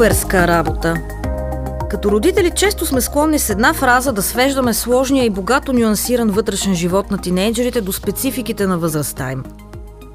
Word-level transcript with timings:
Ютуберска 0.00 0.48
работа. 0.48 0.94
Като 1.90 2.10
родители 2.10 2.50
често 2.50 2.86
сме 2.86 3.00
склонни 3.00 3.38
с 3.38 3.50
една 3.50 3.74
фраза 3.74 4.12
да 4.12 4.22
свеждаме 4.22 4.74
сложния 4.74 5.24
и 5.24 5.30
богато 5.30 5.72
нюансиран 5.72 6.30
вътрешен 6.30 6.74
живот 6.74 7.10
на 7.10 7.18
тинейджерите 7.18 7.80
до 7.80 7.92
спецификите 7.92 8.66
на 8.66 8.78
възрастта 8.78 9.32
им. 9.32 9.44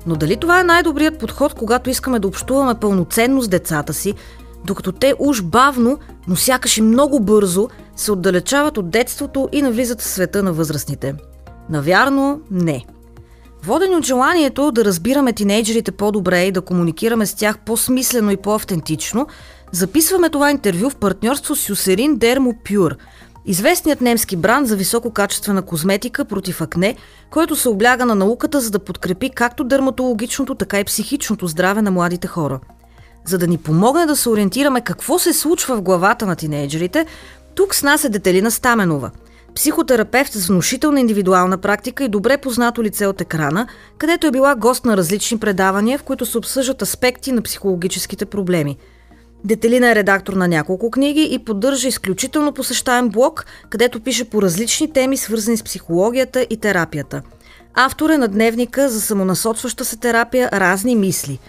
Но 0.07 0.15
дали 0.15 0.37
това 0.37 0.59
е 0.59 0.63
най-добрият 0.63 1.19
подход, 1.19 1.53
когато 1.53 1.89
искаме 1.89 2.19
да 2.19 2.27
общуваме 2.27 2.79
пълноценно 2.79 3.41
с 3.41 3.47
децата 3.47 3.93
си, 3.93 4.13
докато 4.65 4.91
те 4.91 5.13
уж 5.19 5.41
бавно, 5.41 5.99
но 6.27 6.35
сякаш 6.35 6.77
и 6.77 6.81
много 6.81 7.19
бързо 7.19 7.69
се 7.95 8.11
отдалечават 8.11 8.77
от 8.77 8.89
детството 8.89 9.49
и 9.51 9.61
навлизат 9.61 10.01
в 10.01 10.07
света 10.07 10.43
на 10.43 10.53
възрастните? 10.53 11.15
Навярно, 11.69 12.41
не. 12.51 12.85
Водени 13.63 13.95
от 13.95 14.05
желанието 14.05 14.71
да 14.71 14.85
разбираме 14.85 15.33
тинейджерите 15.33 15.91
по-добре 15.91 16.43
и 16.43 16.51
да 16.51 16.61
комуникираме 16.61 17.25
с 17.25 17.33
тях 17.33 17.59
по-смислено 17.65 18.31
и 18.31 18.37
по-автентично, 18.37 19.27
записваме 19.75 20.29
това 20.29 20.51
интервю 20.51 20.89
в 20.89 20.95
партньорство 20.95 21.55
с 21.55 21.69
Юсерин 21.69 22.17
Дермо 22.17 22.53
Пюр, 22.69 22.95
известният 23.45 24.01
немски 24.01 24.35
бранд 24.35 24.67
за 24.67 24.75
висококачествена 24.75 25.61
козметика 25.61 26.25
против 26.25 26.61
акне, 26.61 26.95
който 27.31 27.55
се 27.55 27.69
обляга 27.69 28.05
на 28.05 28.15
науката, 28.15 28.61
за 28.61 28.71
да 28.71 28.79
подкрепи 28.79 29.29
както 29.29 29.63
дерматологичното, 29.63 30.55
така 30.55 30.79
и 30.79 30.83
психичното 30.83 31.47
здраве 31.47 31.81
на 31.81 31.91
младите 31.91 32.27
хора. 32.27 32.59
За 33.25 33.37
да 33.37 33.47
ни 33.47 33.57
помогне 33.57 34.05
да 34.05 34.15
се 34.15 34.29
ориентираме 34.29 34.81
какво 34.81 35.19
се 35.19 35.33
случва 35.33 35.75
в 35.75 35.81
главата 35.81 36.25
на 36.25 36.35
тинейджерите, 36.35 37.05
тук 37.55 37.75
с 37.75 37.83
нас 37.83 38.03
е 38.03 38.09
Детелина 38.09 38.51
Стаменова– 38.51 39.11
психотерапевт 39.55 40.33
с 40.33 40.47
внушителна 40.47 40.99
индивидуална 40.99 41.57
практика 41.57 42.03
и 42.03 42.09
добре 42.09 42.37
познато 42.37 42.83
лице 42.83 43.07
от 43.07 43.21
екрана, 43.21 43.67
където 43.97 44.27
е 44.27 44.31
била 44.31 44.55
гост 44.55 44.85
на 44.85 44.97
различни 44.97 45.39
предавания, 45.39 45.97
в 45.97 46.03
които 46.03 46.25
се 46.25 46.37
обсъждат 46.37 46.81
аспекти 46.81 47.31
на 47.31 47.41
психологическите 47.41 48.25
проблеми. 48.25 48.77
Детелина 49.45 49.91
е 49.91 49.95
редактор 49.95 50.33
на 50.33 50.47
няколко 50.47 50.91
книги 50.91 51.27
и 51.31 51.39
поддържа 51.39 51.87
изключително 51.87 52.53
посещаем 52.53 53.09
блог, 53.09 53.45
където 53.69 53.99
пише 53.99 54.29
по 54.29 54.41
различни 54.41 54.93
теми, 54.93 55.17
свързани 55.17 55.57
с 55.57 55.63
психологията 55.63 56.47
и 56.49 56.57
терапията. 56.57 57.21
Автор 57.73 58.09
е 58.09 58.17
на 58.17 58.27
дневника 58.27 58.89
за 58.89 59.01
самонасочваща 59.01 59.85
се 59.85 59.97
терапия 59.97 60.49
Разни 60.53 60.95
мисли. 60.95 61.39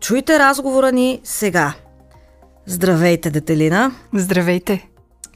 Чуйте 0.00 0.38
разговора 0.38 0.92
ни 0.92 1.20
сега. 1.24 1.74
Здравейте, 2.66 3.30
Детелина! 3.30 3.92
Здравейте! 4.14 4.88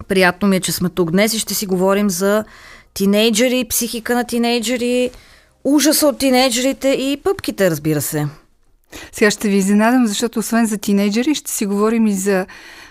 Приятно 0.09 0.49
ми 0.49 0.57
е, 0.57 0.61
че 0.61 0.73
сме 0.73 0.89
тук 0.89 1.11
днес 1.11 1.35
и 1.35 1.39
ще 1.39 1.55
си 1.55 1.67
говорим 1.67 2.11
за 2.11 2.45
тинейджери, 2.95 3.67
психика 3.69 4.15
на 4.15 4.25
тинейджери, 4.25 5.11
ужаса 5.65 6.07
от 6.07 6.19
тинейджерите 6.19 6.89
и 6.89 7.21
пъпките, 7.25 7.71
разбира 7.71 8.01
се. 8.01 8.27
Сега 9.12 9.31
ще 9.31 9.48
ви 9.48 9.57
изненадам, 9.57 10.07
защото 10.07 10.39
освен 10.39 10.67
за 10.67 10.79
тинейджери, 10.79 11.35
ще 11.35 11.51
си 11.51 11.67
говорим 11.67 12.07
и 12.07 12.12
за 12.12 12.47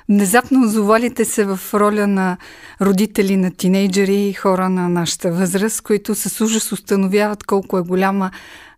внезапно 0.10 0.66
озовалите 0.66 1.26
се 1.26 1.46
в 1.46 1.60
роля 1.74 2.08
на 2.08 2.38
родители 2.82 3.38
на 3.38 3.52
тинейджери 3.52 4.16
и 4.16 4.34
хора 4.34 4.70
на 4.70 4.90
нашата 4.90 5.32
възраст, 5.32 5.82
които 5.82 6.16
с 6.16 6.42
ужас 6.42 6.72
установяват 6.72 7.44
колко 7.44 7.78
е 7.78 7.82
голяма 7.82 8.32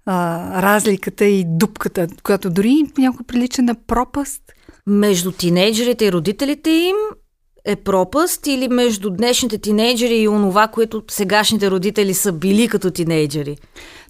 а, 0.06 0.62
разликата 0.62 1.26
и 1.26 1.44
дупката, 1.48 2.08
която 2.24 2.50
дори 2.50 2.84
понякога 2.96 3.24
прилича 3.24 3.62
на 3.62 3.76
пропаст. 3.76 4.42
Между 4.88 5.32
тинейджерите 5.32 6.06
и 6.06 6.12
родителите 6.12 6.70
им 6.70 6.96
е 7.66 7.76
пропаст 7.76 8.48
или 8.48 8.68
между 8.68 9.10
днешните 9.10 9.58
тинейджери 9.58 10.16
и 10.16 10.28
онова, 10.28 10.68
което 10.68 11.04
сегашните 11.12 11.72
родители 11.72 12.14
са 12.14 12.32
били 12.32 12.68
като 12.68 12.92
тинейджери? 12.92 13.58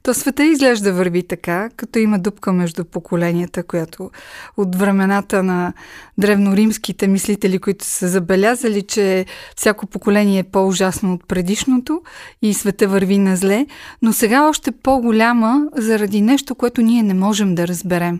То 0.03 0.13
света 0.13 0.43
изглежда 0.43 0.93
върви 0.93 1.23
така, 1.23 1.69
като 1.75 1.99
има 1.99 2.19
дупка 2.19 2.53
между 2.53 2.85
поколенията, 2.85 3.63
която 3.63 4.11
от 4.57 4.75
времената 4.75 5.43
на 5.43 5.73
древноримските 6.17 7.07
мислители, 7.07 7.59
които 7.59 7.85
са 7.85 8.07
забелязали, 8.07 8.81
че 8.81 9.25
всяко 9.55 9.85
поколение 9.85 10.39
е 10.39 10.43
по-ужасно 10.43 11.13
от 11.13 11.27
предишното 11.27 12.01
и 12.41 12.53
света 12.53 12.87
върви 12.87 13.17
на 13.17 13.35
зле, 13.35 13.65
но 14.01 14.13
сега 14.13 14.47
още 14.47 14.71
по-голяма 14.71 15.67
заради 15.77 16.21
нещо, 16.21 16.55
което 16.55 16.81
ние 16.81 17.03
не 17.03 17.13
можем 17.13 17.55
да 17.55 17.67
разберем. 17.67 18.19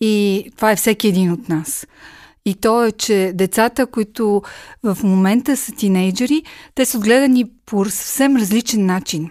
И 0.00 0.44
това 0.56 0.72
е 0.72 0.76
всеки 0.76 1.08
един 1.08 1.32
от 1.32 1.48
нас. 1.48 1.86
И 2.46 2.54
то 2.54 2.84
е, 2.84 2.92
че 2.92 3.32
децата, 3.34 3.86
които 3.86 4.42
в 4.82 4.98
момента 5.02 5.56
са 5.56 5.72
тинейджери, 5.72 6.42
те 6.74 6.84
са 6.84 6.98
отгледани 6.98 7.44
по 7.66 7.84
съвсем 7.84 8.36
различен 8.36 8.86
начин. 8.86 9.30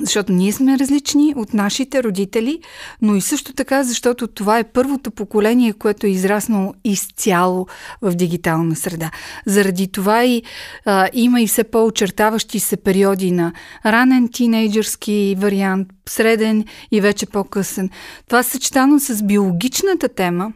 Защото 0.00 0.32
ние 0.32 0.52
сме 0.52 0.78
различни 0.78 1.34
от 1.36 1.54
нашите 1.54 2.02
родители, 2.02 2.60
но 3.02 3.16
и 3.16 3.20
също 3.20 3.52
така, 3.52 3.84
защото 3.84 4.26
това 4.26 4.58
е 4.58 4.64
първото 4.64 5.10
поколение, 5.10 5.72
което 5.72 6.06
е 6.06 6.10
израснало 6.10 6.74
изцяло 6.84 7.66
в 8.02 8.14
дигитална 8.14 8.76
среда. 8.76 9.10
Заради 9.46 9.92
това 9.92 10.24
и 10.24 10.42
а, 10.84 11.08
има 11.12 11.40
и 11.40 11.46
все 11.46 11.64
по-очертаващи 11.64 12.60
се 12.60 12.76
периоди 12.76 13.30
на 13.30 13.52
ранен 13.86 14.28
тинейджърски 14.28 15.36
вариант, 15.38 15.88
среден 16.08 16.64
и 16.92 17.00
вече 17.00 17.26
по-късен. 17.26 17.90
Това 18.28 18.42
съчетано 18.42 18.98
с 19.00 19.22
биологичната 19.22 20.08
тема, 20.08 20.52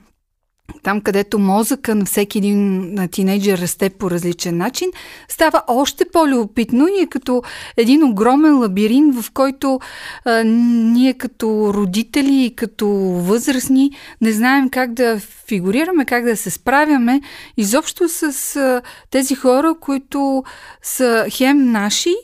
там, 0.82 1.00
където 1.00 1.38
мозъка 1.38 1.94
на 1.94 2.04
всеки 2.04 2.38
един 2.38 2.96
тинейджер 3.10 3.58
расте 3.58 3.90
по 3.90 4.10
различен 4.10 4.56
начин, 4.56 4.90
става 5.28 5.62
още 5.68 6.04
по-любопитно 6.12 6.88
и 6.88 7.02
е 7.02 7.06
като 7.06 7.42
един 7.76 8.04
огромен 8.04 8.58
лабиринт, 8.58 9.22
в 9.22 9.30
който 9.30 9.80
а, 10.24 10.44
ние 10.44 11.14
като 11.14 11.74
родители 11.74 12.44
и 12.44 12.56
като 12.56 12.88
възрастни 13.20 13.90
не 14.20 14.32
знаем 14.32 14.68
как 14.70 14.92
да 14.92 15.20
фигурираме, 15.46 16.04
как 16.04 16.24
да 16.24 16.36
се 16.36 16.50
справяме 16.50 17.20
изобщо 17.56 18.08
с 18.08 18.56
а, 18.56 18.82
тези 19.10 19.34
хора, 19.34 19.74
които 19.80 20.44
са 20.82 21.26
хем 21.30 21.72
наши, 21.72 22.14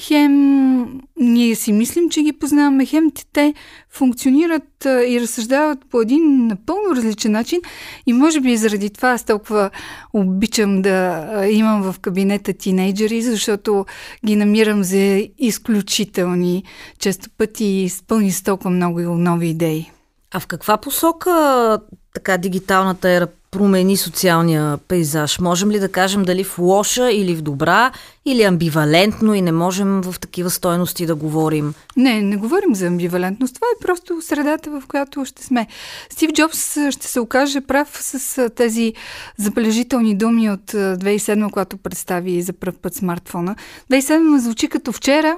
хем 0.00 1.00
ние 1.16 1.54
си 1.54 1.72
мислим, 1.72 2.10
че 2.10 2.22
ги 2.22 2.32
познаваме, 2.32 2.86
хем 2.86 3.10
те 3.32 3.54
функционират 3.90 4.84
и 4.84 5.20
разсъждават 5.20 5.78
по 5.90 6.00
един 6.00 6.46
напълно 6.46 6.96
различен 6.96 7.32
начин 7.32 7.60
и 8.06 8.12
може 8.12 8.40
би 8.40 8.56
заради 8.56 8.90
това 8.90 9.08
аз 9.08 9.24
толкова 9.24 9.70
обичам 10.12 10.82
да 10.82 11.26
имам 11.50 11.82
в 11.82 12.00
кабинета 12.00 12.52
тинейджери, 12.52 13.22
защото 13.22 13.86
ги 14.26 14.36
намирам 14.36 14.84
за 14.84 15.28
изключителни, 15.38 16.64
често 16.98 17.30
пъти 17.38 17.64
изпълни 17.64 18.32
с 18.32 18.42
толкова 18.42 18.70
много 18.70 19.00
нови 19.00 19.48
идеи. 19.48 19.90
А 20.32 20.40
в 20.40 20.46
каква 20.46 20.76
посока 20.76 21.78
така 22.14 22.38
дигиталната 22.38 23.10
ера 23.10 23.26
промени 23.56 23.96
социалния 23.96 24.78
пейзаж? 24.88 25.38
Можем 25.38 25.70
ли 25.70 25.78
да 25.78 25.88
кажем 25.88 26.24
дали 26.24 26.44
в 26.44 26.58
лоша 26.58 27.10
или 27.10 27.34
в 27.34 27.42
добра, 27.42 27.92
или 28.24 28.42
амбивалентно 28.42 29.34
и 29.34 29.42
не 29.42 29.52
можем 29.52 30.00
в 30.00 30.20
такива 30.20 30.50
стойности 30.50 31.06
да 31.06 31.14
говорим? 31.14 31.74
Не, 31.96 32.22
не 32.22 32.36
говорим 32.36 32.74
за 32.74 32.86
амбивалентност. 32.86 33.54
Това 33.54 33.66
е 33.66 33.84
просто 33.84 34.22
средата, 34.22 34.70
в 34.70 34.82
която 34.88 35.24
ще 35.24 35.44
сме. 35.44 35.66
Стив 36.10 36.32
Джобс 36.32 36.76
ще 36.90 37.06
се 37.06 37.20
окаже 37.20 37.60
прав 37.60 37.88
с 37.92 38.48
тези 38.56 38.94
забележителни 39.36 40.14
думи 40.14 40.50
от 40.50 40.72
2007, 40.72 41.50
когато 41.50 41.76
представи 41.76 42.42
за 42.42 42.52
първ 42.52 42.74
път 42.82 42.94
смартфона. 42.94 43.56
2007 43.90 44.36
звучи 44.36 44.68
като 44.68 44.92
вчера, 44.92 45.36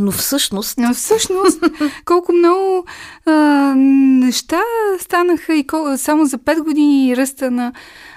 но 0.00 0.10
всъщност... 0.10 0.78
Но 0.78 0.94
всъщност, 0.94 1.64
колко 2.04 2.32
много 2.32 2.84
а, 3.26 3.32
неща 3.76 4.60
станаха 5.00 5.54
и 5.54 5.66
кол... 5.66 5.96
само 5.96 6.26
за 6.26 6.38
5 6.38 6.64
години 6.64 7.16
ръста 7.16 7.50
на 7.50 7.72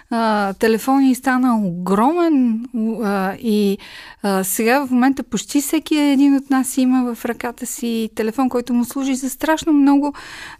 а, 0.09 0.53
телефони 0.53 1.15
стана 1.15 1.57
огромен 1.57 2.65
а, 3.03 3.33
и 3.33 3.77
а, 4.23 4.43
сега 4.43 4.85
в 4.85 4.91
момента 4.91 5.23
почти 5.23 5.61
всеки 5.61 5.97
един 5.97 6.35
от 6.35 6.49
нас 6.49 6.77
има 6.77 7.15
в 7.15 7.25
ръката 7.25 7.65
си 7.65 8.09
телефон, 8.15 8.49
който 8.49 8.73
му 8.73 8.85
служи 8.85 9.15
за 9.15 9.29
страшно 9.29 9.73
много 9.73 10.13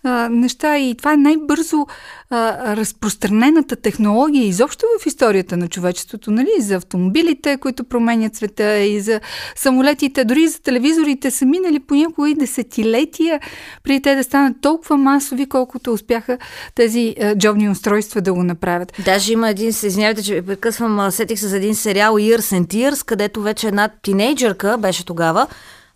а, 0.04 0.30
неща 0.30 0.78
и 0.78 0.96
това 0.96 1.14
е 1.14 1.18
най-бързо 1.18 1.86
а, 2.30 2.76
разпространената 2.76 3.76
технология 3.76 4.48
изобщо 4.48 4.86
в 5.00 5.06
историята 5.06 5.58
на 5.58 5.68
човечеството, 5.68 6.32
нали? 6.32 6.50
За 6.60 6.76
автомобилите, 6.76 7.58
които 7.58 7.84
променят 7.84 8.36
света 8.36 8.80
и 8.80 9.00
за 9.00 9.20
самолетите, 9.56 10.26
дори 10.26 10.48
за 10.48 10.62
телевизорите 10.62 11.32
са 11.32 11.46
минали 11.46 11.80
по 11.80 11.96
някои 11.96 12.34
десетилетия 12.34 13.40
преди 13.84 14.02
те 14.02 14.16
да 14.16 14.24
станат 14.24 14.62
толкова 14.62 14.98
масови, 14.98 15.46
колкото 15.46 15.94
успяха 15.94 16.38
тези 16.76 17.16
а, 17.22 17.36
джобни 17.36 17.70
устройства 17.70 18.22
да 18.22 18.34
го 18.34 18.44
направят. 18.44 18.94
Даже 19.06 19.34
има 19.34 19.50
един, 19.50 19.70
извинявайте, 19.70 20.24
че 20.24 20.42
прекъсвам, 20.42 21.12
сетих 21.12 21.40
се 21.40 21.48
за 21.48 21.58
един 21.58 21.76
сериал 21.76 22.14
Years 22.14 22.60
and 22.60 22.68
Tears, 22.68 23.06
където 23.06 23.44
една 23.64 23.90
тинейджърка 24.02 24.78
беше 24.78 25.06
тогава, 25.06 25.48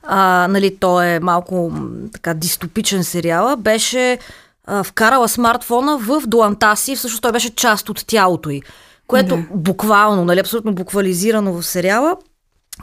а, 0.03 0.47
нали, 0.49 0.77
то 0.79 1.01
е 1.01 1.19
малко 1.19 1.71
така 2.13 2.33
дистопичен 2.33 3.03
сериал, 3.03 3.55
беше 3.57 4.17
а, 4.65 4.83
вкарала 4.83 5.27
смартфона 5.27 5.97
в 5.97 6.21
дуанта 6.27 6.75
си, 6.75 6.95
всъщност 6.95 7.21
той 7.21 7.31
беше 7.31 7.55
част 7.55 7.89
от 7.89 8.07
тялото 8.07 8.49
й, 8.49 8.61
което 9.07 9.35
да. 9.35 9.43
буквално, 9.51 10.25
нали, 10.25 10.39
абсолютно 10.39 10.75
буквализирано 10.75 11.53
в 11.53 11.63
сериала, 11.63 12.17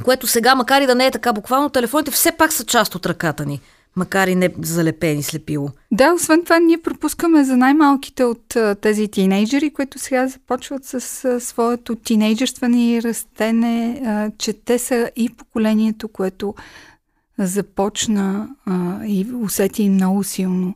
което 0.05 0.27
сега, 0.27 0.55
макар 0.55 0.81
и 0.81 0.87
да 0.87 0.95
не 0.95 1.07
е 1.07 1.11
така 1.11 1.33
буквално, 1.33 1.71
телефоните 1.71 2.11
все 2.11 2.33
пак 2.33 2.53
са 2.53 2.65
част 2.65 2.95
от 2.95 3.07
ръката 3.07 3.47
ни. 3.47 3.61
Макар 3.97 4.29
и 4.29 4.35
не 4.35 4.51
залепени 4.63 5.23
слепило. 5.23 5.69
Да, 5.93 6.13
освен 6.13 6.45
това 6.45 6.59
ние 6.59 6.79
пропускаме 6.83 7.45
за 7.45 7.57
най-малките 7.57 8.25
от 8.25 8.57
тези 8.81 9.09
тинейджери, 9.09 9.71
които 9.71 9.99
сега 9.99 10.29
започват 10.29 10.85
с 10.85 11.41
своето 11.41 11.97
тинейджерстване 11.97 12.91
и 12.93 13.03
растене, 13.03 14.03
че 14.39 14.53
те 14.53 14.79
са 14.79 15.11
и 15.17 15.29
поколението, 15.29 16.09
което 16.09 16.55
започна 17.39 18.49
и 19.07 19.27
усети 19.43 19.89
много 19.89 20.25
силно 20.25 20.75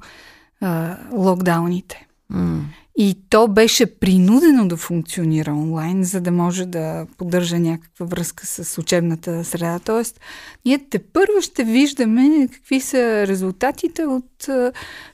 локдауните. 1.13 2.07
Mm. 2.33 2.61
И 3.01 3.17
то 3.31 3.49
беше 3.49 3.99
принудено 3.99 4.69
да 4.69 4.77
функционира 4.77 5.53
онлайн, 5.53 6.05
за 6.05 6.21
да 6.21 6.31
може 6.31 6.67
да 6.67 7.07
поддържа 7.19 7.59
някаква 7.59 8.07
връзка 8.07 8.47
с 8.47 8.79
учебната 8.79 9.45
среда. 9.45 9.79
Тоест, 9.79 10.21
ние 10.65 10.79
те 10.91 10.99
първо 10.99 11.41
ще 11.41 11.65
виждаме 11.65 12.49
какви 12.53 12.81
са 12.81 13.27
резултатите 13.27 14.05
от 14.05 14.49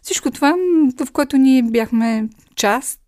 всичко 0.03 0.31
това, 0.31 0.55
в 1.07 1.13
което 1.13 1.37
ние 1.37 1.63
бяхме 1.63 2.29
част 2.57 3.01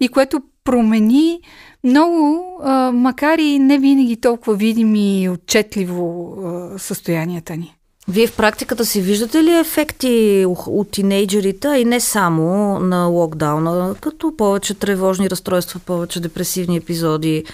и 0.00 0.08
което 0.08 0.42
промени 0.64 1.40
много, 1.84 2.44
макар 2.92 3.38
и 3.38 3.58
не 3.58 3.78
винаги 3.78 4.16
толкова 4.16 4.54
видими 4.54 5.22
и 5.22 5.28
отчетливо 5.28 6.36
състоянията 6.78 7.56
ни. 7.56 7.76
Вие 8.08 8.26
в 8.26 8.36
практиката 8.36 8.84
си 8.86 9.00
виждате 9.00 9.42
ли 9.42 9.52
ефекти 9.52 10.44
от 10.66 10.90
тинейджерите 10.90 11.68
и 11.68 11.84
не 11.84 12.00
само 12.00 12.78
на 12.78 13.06
локдауна, 13.06 13.94
като 14.00 14.36
повече 14.36 14.74
тревожни 14.74 15.30
разстройства, 15.30 15.80
повече 15.80 16.20
депресивни 16.20 16.76
епизоди? 16.76 17.44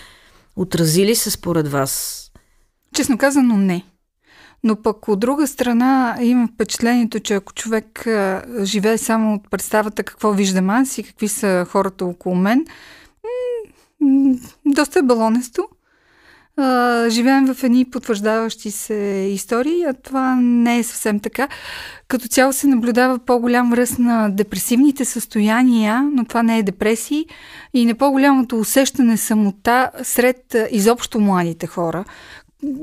Отразили 0.57 1.15
се 1.15 1.31
според 1.31 1.69
вас? 1.69 2.25
Честно 2.95 3.19
казано, 3.19 3.57
не. 3.57 3.85
Но 4.65 4.83
пък 4.83 5.09
от 5.09 5.21
друга 5.21 5.47
страна 5.47 6.19
имам 6.21 6.49
впечатлението, 6.55 7.21
че 7.21 7.35
ако 7.35 7.53
човек 7.53 8.07
живее 8.63 8.99
само 8.99 9.35
от 9.35 9.51
представата 9.51 10.05
какво 10.05 10.33
виждам 10.33 10.71
аз 10.71 10.99
и 10.99 11.03
какви 11.03 11.29
са 11.29 11.67
хората 11.71 12.05
около 12.05 12.35
мен, 12.35 12.67
доста 14.67 14.99
е 14.99 15.03
балонесто 15.03 15.69
живеем 17.09 17.55
в 17.55 17.65
едни 17.65 17.85
потвърждаващи 17.85 18.71
се 18.71 18.95
истории, 19.33 19.85
а 19.85 19.95
това 19.95 20.37
не 20.37 20.79
е 20.79 20.83
съвсем 20.83 21.21
така. 21.21 21.49
Като 22.09 22.29
цяло 22.29 22.53
се 22.53 22.67
наблюдава 22.67 23.19
по-голям 23.19 23.73
ръст 23.73 23.99
на 23.99 24.29
депресивните 24.29 25.05
състояния, 25.05 26.03
но 26.13 26.25
това 26.25 26.43
не 26.43 26.59
е 26.59 26.63
депресии 26.63 27.27
и 27.75 27.87
не 27.87 27.95
по-голямото 27.95 28.59
усещане 28.59 29.17
самота 29.17 29.91
сред 30.03 30.57
изобщо 30.71 31.21
младите 31.21 31.67
хора 31.67 32.05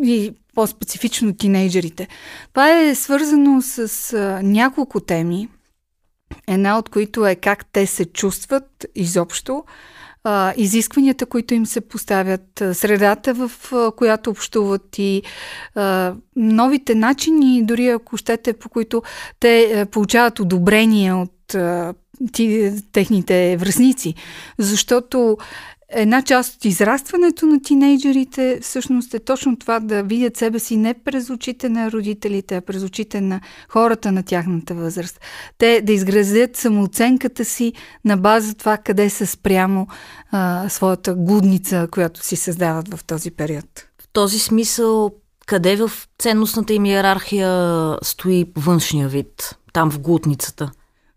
и 0.03 0.33
по-специфично 0.53 1.35
тинейджерите. 1.35 2.07
Това 2.53 2.79
е 2.79 2.95
свързано 2.95 3.61
с 3.61 4.17
няколко 4.43 4.99
теми, 4.99 5.47
една 6.47 6.77
от 6.77 6.89
които 6.89 7.25
е 7.25 7.35
как 7.35 7.65
те 7.65 7.85
се 7.85 8.05
чувстват 8.05 8.85
изобщо, 8.95 9.63
а, 10.25 10.53
изискванията, 10.57 11.25
които 11.25 11.53
им 11.53 11.65
се 11.65 11.81
поставят, 11.81 12.63
средата, 12.73 13.33
в 13.33 13.51
а, 13.73 13.91
която 13.91 14.29
общуват 14.29 14.97
и 14.97 15.21
а, 15.75 16.13
новите 16.35 16.95
начини, 16.95 17.65
дори 17.65 17.87
ако 17.87 18.17
щете, 18.17 18.53
по 18.53 18.69
които 18.69 19.03
те 19.39 19.63
а, 19.75 19.85
получават 19.85 20.39
одобрение 20.39 21.13
от 21.13 21.55
а, 21.55 21.93
ти, 22.33 22.73
техните 22.91 23.57
връзници. 23.57 24.15
Защото 24.57 25.37
една 25.89 26.21
част 26.21 26.55
от 26.55 26.65
израстването 26.65 27.45
на 27.45 27.61
тинейджерите 27.61 28.59
всъщност 28.61 29.13
е 29.13 29.19
точно 29.19 29.57
това 29.57 29.79
да 29.79 30.03
видят 30.03 30.37
себе 30.37 30.59
си 30.59 30.77
не 30.77 30.93
през 30.93 31.29
очите 31.29 31.69
на 31.69 31.91
родителите, 31.91 32.55
а 32.55 32.61
през 32.61 32.83
очите 32.83 33.21
на 33.21 33.41
хората 33.69 34.11
на 34.11 34.23
тяхната 34.23 34.73
възраст. 34.73 35.19
Те 35.57 35.81
да 35.81 35.93
изградят 35.93 36.55
самооценката 36.55 37.45
си 37.45 37.73
на 38.05 38.17
база 38.17 38.53
това 38.53 38.77
къде 38.77 39.09
са 39.09 39.27
спрямо 39.27 39.87
а, 40.31 40.69
своята 40.69 41.15
глудница, 41.15 41.87
която 41.91 42.25
си 42.25 42.35
създават 42.35 42.93
в 42.93 43.03
този 43.03 43.31
период. 43.31 43.87
В 44.01 44.07
този 44.13 44.39
смисъл, 44.39 45.11
къде 45.45 45.75
в 45.75 45.91
ценностната 46.19 46.73
им 46.73 46.85
иерархия 46.85 47.97
стои 48.03 48.45
външния 48.55 49.07
вид? 49.07 49.57
Там 49.73 49.91
в 49.91 49.99
глутницата? 49.99 50.71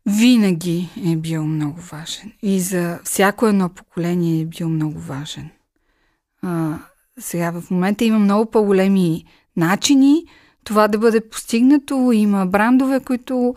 Винаги 0.09 0.89
е 1.13 1.17
бил 1.17 1.45
много 1.47 1.81
важен. 1.81 2.33
И 2.43 2.61
за 2.61 2.99
всяко 3.05 3.47
едно 3.47 3.69
поколение 3.69 4.43
е 4.43 4.47
бил 4.47 4.69
много 4.69 4.99
важен. 4.99 5.51
А, 6.43 6.79
сега 7.19 7.51
в 7.51 7.71
момента 7.71 8.05
има 8.05 8.19
много 8.19 8.51
по-големи 8.51 9.25
начини 9.57 10.25
това 10.65 10.89
да 10.89 10.99
бъде 10.99 11.29
постигнато. 11.29 12.13
Има 12.13 12.47
брандове, 12.47 13.01
които 13.01 13.55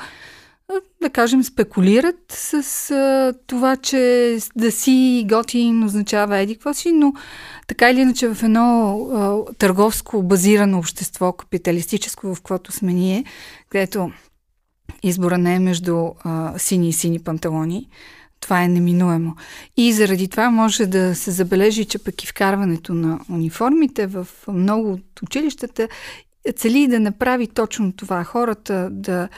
да 1.02 1.10
кажем, 1.10 1.44
спекулират 1.44 2.20
с 2.30 2.92
а, 2.92 3.34
това, 3.48 3.76
че 3.76 4.38
да 4.56 4.72
си 4.72 5.26
готин 5.30 5.84
означава 5.84 6.38
еди 6.38 6.56
какво 6.56 6.74
си, 6.74 6.92
но 6.92 7.14
така 7.68 7.90
или 7.90 8.00
иначе 8.00 8.34
в 8.34 8.44
едно 8.44 8.98
а, 9.14 9.54
търговско 9.54 10.24
базирано 10.24 10.78
общество, 10.78 11.32
капиталистическо, 11.32 12.36
в 12.36 12.42
което 12.42 12.72
сме 12.72 12.94
ние, 12.94 13.24
където 13.70 14.12
избора 15.04 15.38
не 15.38 15.56
е 15.56 15.60
между 15.60 16.12
а, 16.24 16.54
сини 16.58 16.90
и 16.90 16.94
сини 16.94 17.20
панталони. 17.20 17.90
Това 18.40 18.64
е 18.64 18.68
неминуемо. 18.68 19.36
И 19.78 19.94
заради 19.94 20.28
това 20.28 20.50
може 20.50 20.86
да 20.86 21.16
се 21.16 21.32
забележи, 21.32 21.86
че 21.86 22.00
пък 22.00 22.24
и 22.24 22.28
вкарването 22.28 22.94
на 22.94 23.20
униформите 23.30 24.08
в 24.08 24.28
много 24.48 24.92
от 24.92 25.22
училищата 25.24 25.88
цели 26.56 26.88
да 26.88 27.00
направи 27.00 27.48
точно 27.48 27.94
това. 27.94 28.24
Хората 28.24 28.90
да 28.92 29.30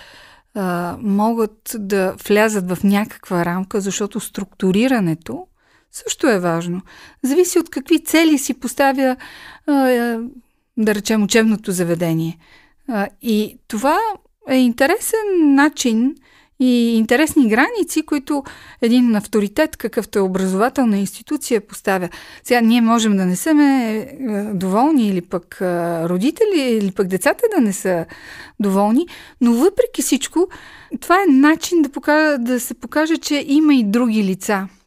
а, 0.56 0.98
могат 1.02 1.76
да 1.80 2.16
влязат 2.28 2.70
в 2.72 2.84
някаква 2.84 3.46
рамка, 3.46 3.82
защото 3.82 4.20
структурирането 4.20 5.48
също 5.92 6.28
е 6.28 6.40
важно. 6.40 6.82
Зависи 7.24 7.60
от 7.60 7.70
какви 7.70 8.04
цели 8.04 8.38
си 8.38 8.54
поставя, 8.54 9.16
а, 9.68 9.74
да 10.78 10.96
речем, 10.96 11.24
учебното 11.24 11.72
заведение. 11.72 12.38
А, 12.88 13.08
и 13.22 13.58
това 13.68 13.98
е 14.50 14.56
интересен 14.56 15.56
начин 15.56 16.16
и 16.60 16.98
интересни 16.98 17.50
граници, 17.50 18.06
които 18.06 18.44
един 18.82 19.16
авторитет, 19.16 19.78
какъвто 19.78 20.20
е 20.20 20.22
образователна 20.22 20.98
институция, 20.98 21.62
поставя. 21.62 22.10
Сега 22.44 22.62
ние 22.62 22.82
можем 22.82 23.18
да 23.18 23.26
не 23.26 23.36
сме 23.36 23.98
е, 23.98 24.44
доволни 24.54 25.08
или 25.08 25.22
пък 25.22 25.58
е, 25.62 25.66
родители, 26.10 26.62
или 26.62 26.92
пък 26.92 27.08
децата 27.08 27.44
да 27.56 27.62
не 27.62 27.74
са 27.74 28.06
доволни, 28.60 29.08
но 29.42 29.54
въпреки 29.54 30.02
всичко, 30.02 30.48
това 31.00 31.16
е 31.16 31.32
начин 31.32 31.82
да, 31.82 31.90
покажа, 31.90 32.38
да 32.38 32.60
се 32.60 32.74
покаже, 32.74 33.18
че 33.18 33.44
има 33.48 33.76
и 33.76 33.84
други 33.84 34.24
лица– 34.24 34.68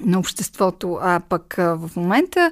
на 0.00 0.18
обществото. 0.18 0.98
А 1.02 1.20
пък 1.28 1.54
в 1.58 1.90
момента 1.96 2.50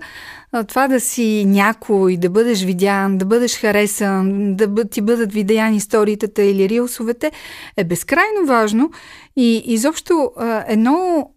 това 0.68 0.88
да 0.88 1.00
си 1.00 1.44
някой, 1.46 2.16
да 2.16 2.30
бъдеш 2.30 2.62
видян, 2.62 3.18
да 3.18 3.24
бъдеш 3.24 3.60
харесан, 3.60 4.54
да 4.56 4.84
ти 4.84 5.00
бъдат 5.00 5.32
видяни 5.32 5.76
историите 5.76 6.42
или 6.42 6.68
рилсовете 6.68 7.32
е 7.76 7.84
безкрайно 7.84 8.46
важно 8.46 8.90
и 9.36 9.62
изобщо 9.66 10.32
едно 10.66 11.30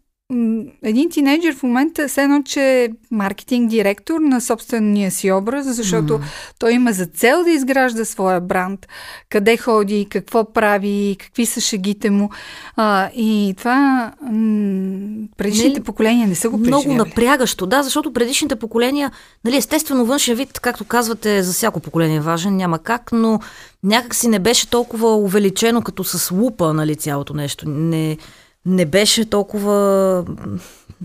един 0.83 1.09
тинейджър 1.09 1.55
в 1.55 1.63
момента 1.63 2.07
все 2.07 2.23
едно, 2.23 2.43
че 2.43 2.83
е 2.83 2.89
маркетинг 3.11 3.69
директор 3.69 4.19
на 4.19 4.41
собствения 4.41 5.11
си 5.11 5.31
образ, 5.31 5.65
защото 5.65 6.13
mm. 6.13 6.21
той 6.59 6.73
има 6.73 6.93
за 6.93 7.05
цел 7.05 7.43
да 7.43 7.51
изгражда 7.51 8.05
своя 8.05 8.41
бранд, 8.41 8.87
къде 9.29 9.57
ходи, 9.57 10.07
какво 10.09 10.53
прави, 10.53 11.15
какви 11.19 11.45
са 11.45 11.61
шегите 11.61 12.09
му. 12.09 12.29
А, 12.75 13.09
и 13.15 13.53
това 13.57 14.11
м- 14.21 15.27
предишните 15.37 15.79
не, 15.79 15.85
поколения 15.85 16.27
не 16.27 16.35
са 16.35 16.49
го 16.49 16.57
преживяли. 16.57 16.87
Много 16.87 17.05
напрягащо, 17.05 17.65
да, 17.65 17.83
защото 17.83 18.13
предишните 18.13 18.55
поколения, 18.55 19.11
нали, 19.45 19.57
естествено 19.57 20.05
външен 20.05 20.35
вид, 20.35 20.59
както 20.59 20.85
казвате, 20.85 21.43
за 21.43 21.53
всяко 21.53 21.79
поколение 21.79 22.17
е 22.17 22.21
важен, 22.21 22.55
няма 22.55 22.79
как, 22.79 23.11
но 23.11 23.39
някак 23.83 24.15
си 24.15 24.27
не 24.27 24.39
беше 24.39 24.69
толкова 24.69 25.15
увеличено 25.15 25.81
като 25.81 26.03
с 26.03 26.31
лупа, 26.31 26.73
нали, 26.73 26.95
цялото 26.95 27.33
нещо. 27.33 27.69
Не, 27.69 28.17
не 28.65 28.85
беше 28.85 29.29
толкова 29.29 30.25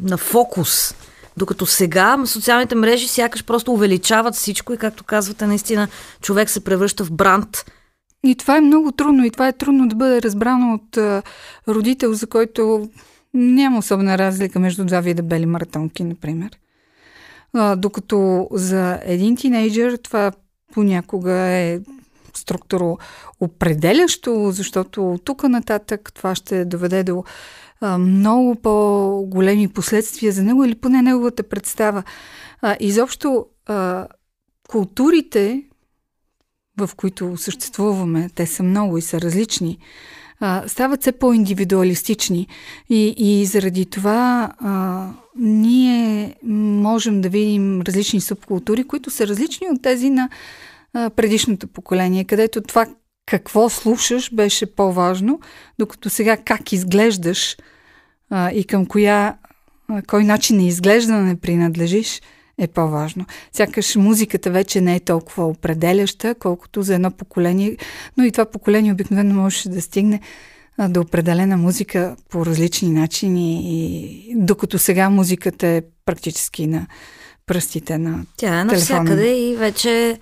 на 0.02 0.16
фокус. 0.16 0.94
Докато 1.37 1.66
сега 1.66 2.18
социалните 2.26 2.75
мрежи 2.75 3.08
сякаш 3.08 3.44
просто 3.44 3.73
увеличават 3.73 4.34
всичко 4.34 4.73
и 4.73 4.76
както 4.76 5.04
казвате, 5.04 5.46
наистина 5.46 5.88
човек 6.20 6.50
се 6.50 6.64
превръща 6.64 7.04
в 7.04 7.12
бранд. 7.12 7.64
И 8.25 8.34
това 8.34 8.56
е 8.56 8.61
много 8.61 8.92
трудно 8.92 9.25
и 9.25 9.30
това 9.30 9.49
е 9.49 9.52
трудно 9.52 9.88
да 9.88 9.96
бъде 9.96 10.23
разбрано 10.23 10.75
от 10.75 10.99
родител, 11.68 12.12
за 12.12 12.26
който 12.26 12.88
няма 13.34 13.78
особена 13.78 14.18
разлика 14.18 14.61
между 14.61 14.84
два 14.84 15.00
вида 15.00 15.23
бели 15.23 15.46
маратонки, 15.46 16.04
например. 16.04 16.50
Докато 17.76 18.49
за 18.52 19.00
един 19.04 19.37
тинейджър 19.37 19.96
това 19.96 20.32
понякога 20.73 21.32
е 21.32 21.80
структуро 22.38 22.99
определящо, 23.41 24.50
защото 24.50 25.12
от 25.12 25.25
тук 25.25 25.43
нататък 25.43 26.12
това 26.14 26.35
ще 26.35 26.64
доведе 26.64 27.05
до 27.05 27.25
а, 27.81 27.99
много 27.99 28.55
по-големи 28.55 29.69
последствия 29.69 30.33
за 30.33 30.43
него 30.43 30.64
или 30.64 30.75
поне 30.75 31.03
неговата 31.03 31.43
представа. 31.43 32.03
А, 32.62 32.76
изобщо 32.81 33.47
а, 33.67 34.07
културите 34.69 35.64
в 36.79 36.91
които 36.97 37.37
съществуваме, 37.37 38.31
те 38.35 38.47
са 38.47 38.62
много 38.62 38.99
и 38.99 39.03
са 39.03 39.21
различни, 39.21 39.79
а, 40.41 40.69
стават 40.69 41.00
все 41.00 41.12
по-индивидуалистични. 41.12 42.47
И, 42.88 43.14
и 43.17 43.47
заради 43.47 43.87
това 43.87 44.53
а, 44.59 45.09
ние 45.37 46.35
можем 46.43 47.21
да 47.21 47.29
видим 47.29 47.81
различни 47.81 48.21
субкултури, 48.21 48.85
които 48.85 49.11
са 49.11 49.26
различни 49.26 49.69
от 49.69 49.83
тези 49.83 50.11
на 50.11 50.29
а, 50.94 51.10
предишното 51.10 51.66
поколение, 51.66 52.24
където 52.24 52.60
това 52.60 52.86
какво 53.26 53.70
слушаш 53.70 54.34
беше 54.34 54.66
по-важно, 54.66 55.40
докато 55.78 56.10
сега 56.10 56.36
как 56.36 56.72
изглеждаш 56.72 57.56
а, 58.30 58.50
и 58.50 58.64
към 58.64 58.86
коя, 58.86 59.36
а, 59.88 60.02
кой 60.02 60.24
начин 60.24 60.56
на 60.56 60.62
изглеждане 60.62 61.36
принадлежиш 61.36 62.20
е 62.58 62.66
по-важно. 62.66 63.26
Сякаш 63.52 63.96
музиката 63.96 64.50
вече 64.50 64.80
не 64.80 64.96
е 64.96 65.00
толкова 65.00 65.46
определяща, 65.46 66.34
колкото 66.34 66.82
за 66.82 66.94
едно 66.94 67.10
поколение, 67.10 67.76
но 68.16 68.24
и 68.24 68.32
това 68.32 68.44
поколение 68.44 68.92
обикновено 68.92 69.34
можеше 69.34 69.68
да 69.68 69.82
стигне 69.82 70.20
до 70.88 71.00
определена 71.00 71.56
музика 71.56 72.16
по 72.30 72.46
различни 72.46 72.90
начини, 72.90 73.60
и, 73.64 74.34
докато 74.36 74.78
сега 74.78 75.10
музиката 75.10 75.66
е 75.66 75.82
практически 76.04 76.66
на 76.66 76.86
пръстите 77.46 77.98
на 77.98 78.24
Тя 78.36 78.60
е 78.60 78.64
навсякъде 78.64 79.36
и 79.36 79.56
вече 79.56 80.18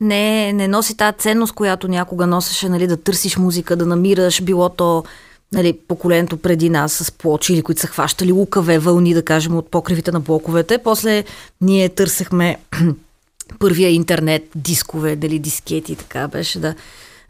не, 0.00 0.52
не 0.52 0.68
носи 0.68 0.96
тази 0.96 1.18
ценност, 1.18 1.52
която 1.52 1.88
някога 1.88 2.26
носеше, 2.26 2.68
нали, 2.68 2.86
да 2.86 2.96
търсиш 2.96 3.36
музика, 3.36 3.76
да 3.76 3.86
намираш, 3.86 4.42
било 4.42 4.68
то 4.68 5.04
нали, 5.52 5.78
поколението 5.88 6.36
преди 6.36 6.70
нас 6.70 6.92
с 6.92 7.12
плочи, 7.12 7.62
които 7.62 7.80
са 7.80 7.86
хващали 7.86 8.32
лукаве 8.32 8.78
вълни, 8.78 9.14
да 9.14 9.24
кажем, 9.24 9.56
от 9.56 9.70
покривите 9.70 10.12
на 10.12 10.20
блоковете. 10.20 10.78
После 10.78 11.24
ние 11.60 11.88
търсехме 11.88 12.56
първия 13.58 13.90
интернет, 13.90 14.48
дискове, 14.54 15.16
дали 15.16 15.38
дискети, 15.38 15.96
така 15.96 16.28
беше 16.28 16.58
да 16.58 16.74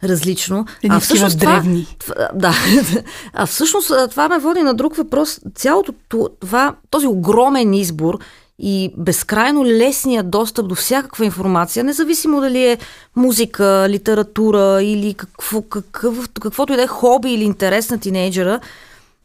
различно. 0.03 0.65
Едни 0.83 0.97
а 0.97 0.99
всъщност 0.99 1.39
древни. 1.39 1.95
Това, 1.99 2.29
да. 2.33 2.53
А 3.33 3.45
всъщност 3.45 3.91
това 4.09 4.29
ме 4.29 4.39
води 4.39 4.61
на 4.61 4.73
друг 4.73 4.95
въпрос. 4.95 5.39
Цялото 5.55 5.93
това, 6.39 6.75
този 6.89 7.07
огромен 7.07 7.73
избор 7.73 8.19
и 8.59 8.93
безкрайно 8.97 9.65
лесния 9.65 10.23
достъп 10.23 10.67
до 10.67 10.75
всякаква 10.75 11.25
информация, 11.25 11.83
независимо 11.83 12.41
дали 12.41 12.65
е 12.65 12.77
музика, 13.15 13.85
литература 13.89 14.83
или 14.83 15.13
какво, 15.13 15.61
какъв, 15.61 16.29
каквото 16.41 16.73
и 16.73 16.75
да 16.75 16.83
е 16.83 16.87
хоби 16.87 17.31
или 17.33 17.43
интерес 17.43 17.89
на 17.89 17.99
тинейджера, 17.99 18.59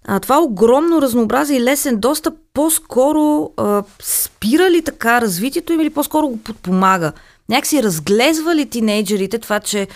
а, 0.05 0.21
това 0.21 0.39
огромно 0.43 1.03
разнообразие 1.03 1.57
и 1.57 1.63
лесен 1.63 1.97
достъп 1.97 2.35
по-скоро 2.55 3.51
а, 3.57 3.83
спира 4.03 4.71
ли 4.71 4.83
така 4.83 5.21
развитието 5.21 5.73
им 5.73 5.81
или 5.81 5.91
по-скоро 5.91 6.29
го 6.29 6.39
подпомага? 6.39 7.13
Някакси 7.49 7.83
разглезва 7.83 8.55
ли 8.55 8.67
тинейджерите 8.67 9.39
това, 9.39 9.61
че 9.61 9.89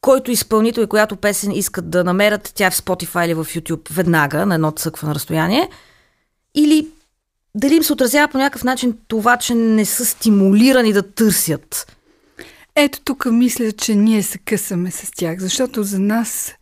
който 0.00 0.30
изпълнител 0.30 0.82
и 0.82 0.86
която 0.86 1.16
песен 1.16 1.52
искат 1.52 1.90
да 1.90 2.04
намерят, 2.04 2.52
тя 2.54 2.66
е 2.66 2.70
в 2.70 2.74
Spotify 2.74 3.24
или 3.24 3.34
в 3.34 3.44
YouTube 3.44 3.92
веднага, 3.92 4.46
на 4.46 4.54
едно 4.54 4.70
цъква 4.70 5.08
на 5.08 5.14
разстояние, 5.14 5.68
или 6.54 6.88
дали 7.54 7.74
им 7.74 7.82
се 7.82 7.92
отразява 7.92 8.28
по 8.28 8.38
някакъв 8.38 8.64
начин 8.64 8.98
това, 9.08 9.36
че 9.36 9.54
не 9.54 9.84
са 9.84 10.04
стимулирани 10.04 10.92
да 10.92 11.14
търсят? 11.14 11.96
Ето 12.76 13.00
тук 13.04 13.26
мисля, 13.26 13.72
че 13.72 13.94
ние 13.94 14.22
се 14.22 14.38
късаме 14.38 14.90
с 14.90 15.10
тях, 15.10 15.38
защото 15.38 15.82
за 15.82 15.98
нас 15.98 16.52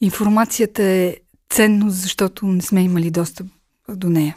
информацията 0.00 0.82
е 0.82 1.16
ценност, 1.50 1.96
защото 1.96 2.46
не 2.46 2.62
сме 2.62 2.82
имали 2.82 3.10
достъп 3.10 3.46
до 3.88 4.08
нея. 4.08 4.36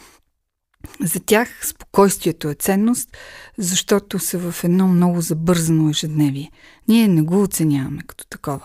За 1.01 1.19
тях 1.19 1.67
спокойствието 1.67 2.49
е 2.49 2.53
ценност, 2.53 3.17
защото 3.57 4.19
са 4.19 4.51
в 4.51 4.63
едно 4.63 4.87
много 4.87 5.21
забързано 5.21 5.89
ежедневие. 5.89 6.51
Ние 6.87 7.07
не 7.07 7.21
го 7.21 7.41
оценяваме 7.41 8.01
като 8.07 8.25
такова. 8.25 8.61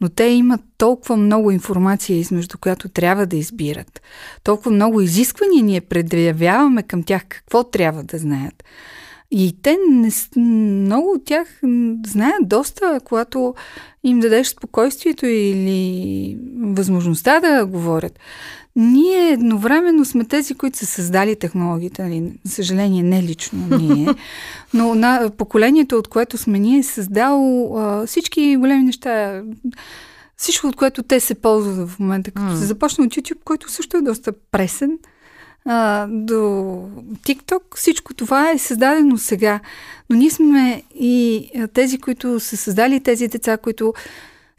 Но 0.00 0.08
те 0.08 0.24
имат 0.24 0.60
толкова 0.78 1.16
много 1.16 1.50
информация, 1.50 2.18
измежду 2.18 2.58
която 2.58 2.88
трябва 2.88 3.26
да 3.26 3.36
избират. 3.36 4.02
Толкова 4.42 4.70
много 4.70 5.00
изисквания 5.00 5.64
ние 5.64 5.80
предявяваме 5.80 6.82
към 6.82 7.02
тях 7.02 7.24
какво 7.28 7.64
трябва 7.64 8.02
да 8.02 8.18
знаят. 8.18 8.64
И 9.30 9.56
те 9.62 9.76
не, 9.90 10.10
много 10.40 11.10
от 11.10 11.24
тях 11.24 11.60
знаят 12.06 12.48
доста, 12.48 13.00
когато 13.04 13.54
им 14.04 14.20
дадеш 14.20 14.48
спокойствието 14.48 15.26
или 15.26 16.38
възможността 16.60 17.40
да 17.40 17.66
говорят. 17.66 18.18
Ние 18.76 19.32
едновременно 19.32 20.04
сме 20.04 20.24
тези, 20.24 20.54
които 20.54 20.78
са 20.78 20.86
създали 20.86 21.36
технологията. 21.36 22.02
Нали? 22.02 22.32
За 22.44 22.52
съжаление, 22.52 23.02
не 23.02 23.22
лично 23.22 23.78
ние, 23.78 24.08
но 24.74 24.94
на 24.94 25.30
поколението, 25.36 25.96
от 25.96 26.08
което 26.08 26.38
сме 26.38 26.58
ние, 26.58 26.78
е 26.78 26.82
създало 26.82 27.78
а, 27.78 28.06
всички 28.06 28.56
големи 28.56 28.82
неща. 28.82 29.42
Всичко, 30.36 30.66
от 30.66 30.76
което 30.76 31.02
те 31.02 31.20
се 31.20 31.34
ползват 31.34 31.88
в 31.88 31.98
момента. 31.98 32.30
Като 32.30 32.46
mm. 32.46 32.58
се 32.58 32.64
започна 32.64 33.04
от 33.04 33.10
YouTube, 33.10 33.44
който 33.44 33.70
също 33.70 33.96
е 33.96 34.02
доста 34.02 34.32
пресен, 34.50 34.98
а, 35.64 36.06
до 36.10 36.34
TikTok, 37.26 37.62
всичко 37.76 38.14
това 38.14 38.50
е 38.50 38.58
създадено 38.58 39.18
сега. 39.18 39.60
Но 40.10 40.16
ние 40.16 40.30
сме 40.30 40.82
и 40.94 41.48
тези, 41.74 41.98
които 41.98 42.40
са 42.40 42.56
създали 42.56 43.00
тези 43.00 43.28
деца, 43.28 43.56
които 43.56 43.94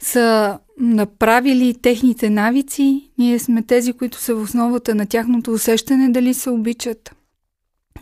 са 0.00 0.58
направили 0.80 1.74
техните 1.82 2.30
навици, 2.30 3.10
ние 3.18 3.38
сме 3.38 3.62
тези, 3.62 3.92
които 3.92 4.18
са 4.18 4.34
в 4.34 4.42
основата 4.42 4.94
на 4.94 5.06
тяхното 5.06 5.52
усещане 5.52 6.08
дали 6.08 6.34
се 6.34 6.50
обичат. 6.50 7.14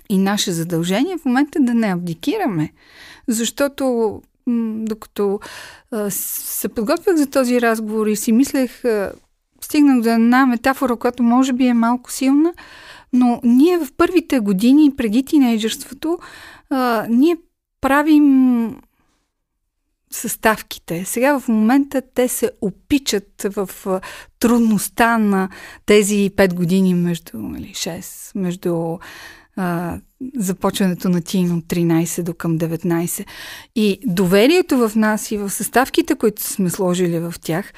И 0.09 0.19
наше 0.19 0.53
задължение 0.53 1.19
в 1.19 1.25
момента 1.25 1.59
е 1.59 1.63
да 1.63 1.75
не 1.75 1.87
абдикираме, 1.87 2.73
защото 3.29 4.23
докато 4.77 5.41
се 6.09 6.69
подготвях 6.69 7.17
за 7.17 7.27
този 7.27 7.61
разговор 7.61 8.07
и 8.07 8.17
си 8.17 8.33
мислех, 8.33 8.83
стигнах 9.61 10.01
до 10.01 10.09
една 10.09 10.47
метафора, 10.47 10.97
която 10.97 11.23
може 11.23 11.53
би 11.53 11.67
е 11.67 11.75
малко 11.75 12.13
силна, 12.13 12.53
но 13.13 13.41
ние 13.45 13.79
в 13.79 13.89
първите 13.97 14.41
години 14.41 14.93
преди 14.97 15.23
тинейджерството, 15.23 16.19
ние 17.09 17.37
правим 17.81 18.77
съставките. 20.11 21.05
Сега 21.05 21.41
в 21.41 21.49
момента 21.49 22.03
те 22.15 22.29
се 22.29 22.51
опичат 22.61 23.47
в 23.49 23.71
трудността 24.41 25.19
на 25.19 25.49
тези 25.87 26.31
5 26.37 26.55
години 26.55 26.95
между 26.95 27.39
нали, 27.39 27.73
6, 27.75 28.39
между 28.39 28.99
а, 29.57 29.99
започването 30.37 31.09
на 31.09 31.23
тин 31.23 31.53
от 31.53 31.65
13 31.65 32.23
до 32.23 32.35
към 32.35 32.59
19. 32.59 33.27
И 33.75 33.99
доверието 34.07 34.89
в 34.89 34.93
нас 34.97 35.31
и 35.31 35.37
в 35.37 35.51
съставките, 35.51 36.15
които 36.15 36.43
сме 36.43 36.71
сложили 36.71 37.19
в 37.19 37.35
тях, 37.41 37.73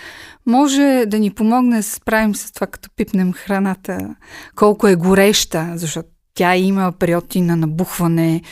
може 0.46 1.04
да 1.06 1.18
ни 1.18 1.30
помогне 1.30 1.76
да 1.76 1.82
се 1.82 1.94
справим 1.94 2.34
с 2.34 2.52
това, 2.52 2.66
като 2.66 2.90
пипнем 2.96 3.32
храната, 3.32 4.16
колко 4.56 4.88
е 4.88 4.96
гореща, 4.96 5.72
защото 5.74 6.08
тя 6.38 6.56
има 6.56 6.92
периоди 6.92 7.40
на 7.40 7.56
набухване 7.56 8.42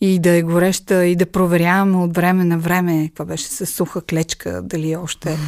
и 0.00 0.18
да 0.18 0.30
е 0.30 0.42
гореща 0.42 1.06
и 1.06 1.16
да 1.16 1.26
проверяваме 1.26 1.96
от 1.96 2.14
време 2.14 2.44
на 2.44 2.58
време 2.58 3.08
какво 3.08 3.24
беше 3.24 3.44
с 3.44 3.66
суха 3.66 4.02
клечка, 4.02 4.62
дали 4.62 4.92
е 4.92 4.96
още. 4.96 5.38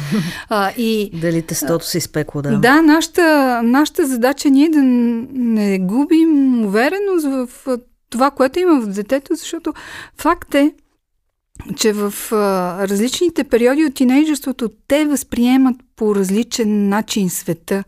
А, 0.49 0.71
и, 0.77 1.11
дали 1.21 1.41
тестото 1.41 1.85
се 1.85 1.97
изпекло, 1.97 2.41
да. 2.41 2.59
Да, 2.59 2.81
нашата, 2.81 3.61
нашата 3.63 4.07
задача 4.07 4.49
ние 4.49 4.69
да 4.69 4.81
не 4.83 5.79
губим 5.79 6.65
увереност 6.65 7.25
в 7.25 7.47
това, 8.09 8.31
което 8.31 8.59
има 8.59 8.81
в 8.81 8.87
детето, 8.87 9.35
защото 9.35 9.73
факт 10.17 10.55
е, 10.55 10.73
че 11.75 11.93
в 11.93 12.13
а, 12.31 12.87
различните 12.87 13.43
периоди 13.43 13.85
от 13.85 13.93
тинейджерството 13.93 14.69
те 14.87 15.05
възприемат 15.05 15.75
по 15.95 16.15
различен 16.15 16.89
начин 16.89 17.29
света. 17.29 17.83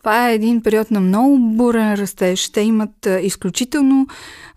Това 0.00 0.30
е 0.30 0.34
един 0.34 0.62
период 0.62 0.90
на 0.90 1.00
много 1.00 1.38
бурен 1.38 1.94
растеж. 1.94 2.50
Те 2.50 2.60
имат 2.60 3.08
изключително 3.22 4.06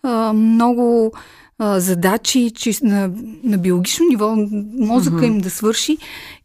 а, 0.03 0.33
много 0.33 1.13
а, 1.59 1.79
задачи 1.79 2.51
че, 2.55 2.71
на, 2.81 3.11
на 3.43 3.57
биологично 3.57 4.05
ниво, 4.09 4.35
мозъка 4.79 5.15
uh-huh. 5.15 5.27
им 5.27 5.39
да 5.39 5.49
свърши 5.49 5.97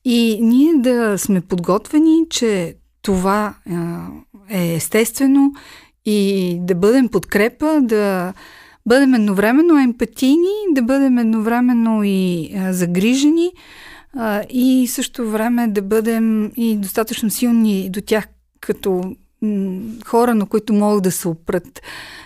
и 0.05 0.39
ние 0.43 0.75
да 0.77 1.19
сме 1.19 1.41
подготвени, 1.41 2.23
че 2.31 2.75
това 3.03 3.55
а, 3.71 4.07
е 4.51 4.75
естествено 4.75 5.53
и 6.05 6.57
да 6.61 6.75
бъдем 6.75 7.09
подкрепа, 7.09 7.81
да 7.83 8.33
бъдем 8.87 9.15
едновременно 9.15 9.79
емпатийни, 9.79 10.55
да 10.73 10.83
бъдем 10.83 11.19
едновременно 11.19 12.01
и 12.05 12.51
а, 12.57 12.73
загрижени 12.73 13.51
а, 14.17 14.43
и 14.51 14.87
също 14.87 15.31
време 15.31 15.69
да 15.69 15.83
бъдем 15.83 16.53
и 16.57 16.77
достатъчно 16.77 17.31
силни 17.31 17.91
до 17.91 18.01
тях 18.01 18.29
като 18.61 19.17
хора, 20.07 20.35
на 20.35 20.47
които 20.47 20.73
могат 20.73 21.03
да 21.03 21.11
се 21.11 21.29
опрат. 21.29 21.83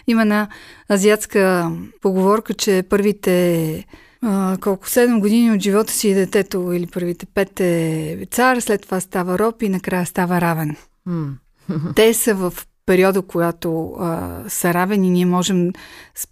Има 0.07 0.23
една 0.23 0.49
азиатска 0.91 1.73
поговорка, 2.01 2.55
че 2.55 2.85
първите 2.89 3.85
а, 4.23 4.57
колко 4.61 4.87
7 4.87 5.21
години 5.21 5.51
от 5.51 5.61
живота 5.61 5.93
си 5.93 6.15
детето 6.15 6.73
или 6.73 6.87
първите 6.87 7.27
пет 7.27 7.61
е 7.61 8.27
цар, 8.31 8.61
след 8.61 8.83
това 8.83 9.01
става 9.01 9.39
роб 9.39 9.63
и 9.63 9.69
накрая 9.69 10.07
става 10.07 10.41
равен. 10.41 10.77
Mm. 11.09 11.33
Те 11.97 12.15
са 12.15 12.35
в 12.35 12.55
периода, 12.87 13.23
когато 13.23 13.93
а, 13.99 14.41
са 14.49 14.75
равени, 14.75 15.11
ние 15.11 15.27
можем, 15.27 15.73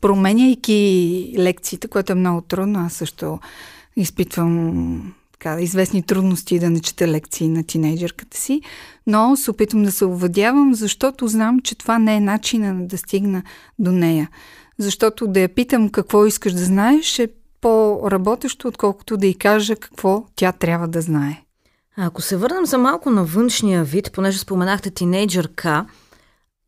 променяйки 0.01 1.35
лекциите, 1.39 1.89
което 1.89 2.13
е 2.13 2.15
много 2.15 2.41
трудно, 2.41 2.79
аз 2.79 2.93
също 2.93 3.39
изпитвам 3.97 5.15
така, 5.41 5.61
известни 5.61 6.03
трудности 6.03 6.59
да 6.59 6.71
не 6.71 6.81
чета 6.81 7.09
лекции 7.09 7.49
на 7.49 7.65
тинейджърката 7.65 8.37
си, 8.37 8.61
но 9.07 9.37
се 9.37 9.51
опитвам 9.51 9.83
да 9.83 9.93
се 9.93 10.05
овладявам, 10.05 10.75
защото 10.75 11.29
знам, 11.29 11.61
че 11.61 11.75
това 11.75 11.99
не 11.99 12.17
е 12.17 12.21
начина 12.21 12.87
да 12.87 12.99
стигна 12.99 13.43
до 13.79 13.93
нея. 13.93 14.29
Защото 14.79 15.27
да 15.27 15.41
я 15.41 15.49
питам 15.49 15.89
какво 15.89 16.27
искаш 16.27 16.53
да 16.53 16.65
знаеш 16.65 17.19
е 17.19 17.29
по-работещо, 17.61 18.69
отколкото 18.69 19.17
да 19.17 19.27
й 19.27 19.35
кажа 19.35 19.77
какво 19.77 20.25
тя 20.37 20.53
трябва 20.53 20.89
да 20.89 21.01
знае. 21.01 21.43
А 21.97 22.07
ако 22.07 22.23
се 22.23 22.37
върнем 22.37 22.67
за 22.67 22.79
малко 22.79 23.11
на 23.11 23.25
външния 23.25 23.85
вид, 23.85 24.11
понеже 24.13 24.39
споменахте 24.39 24.91
тинейджърка, 24.91 25.87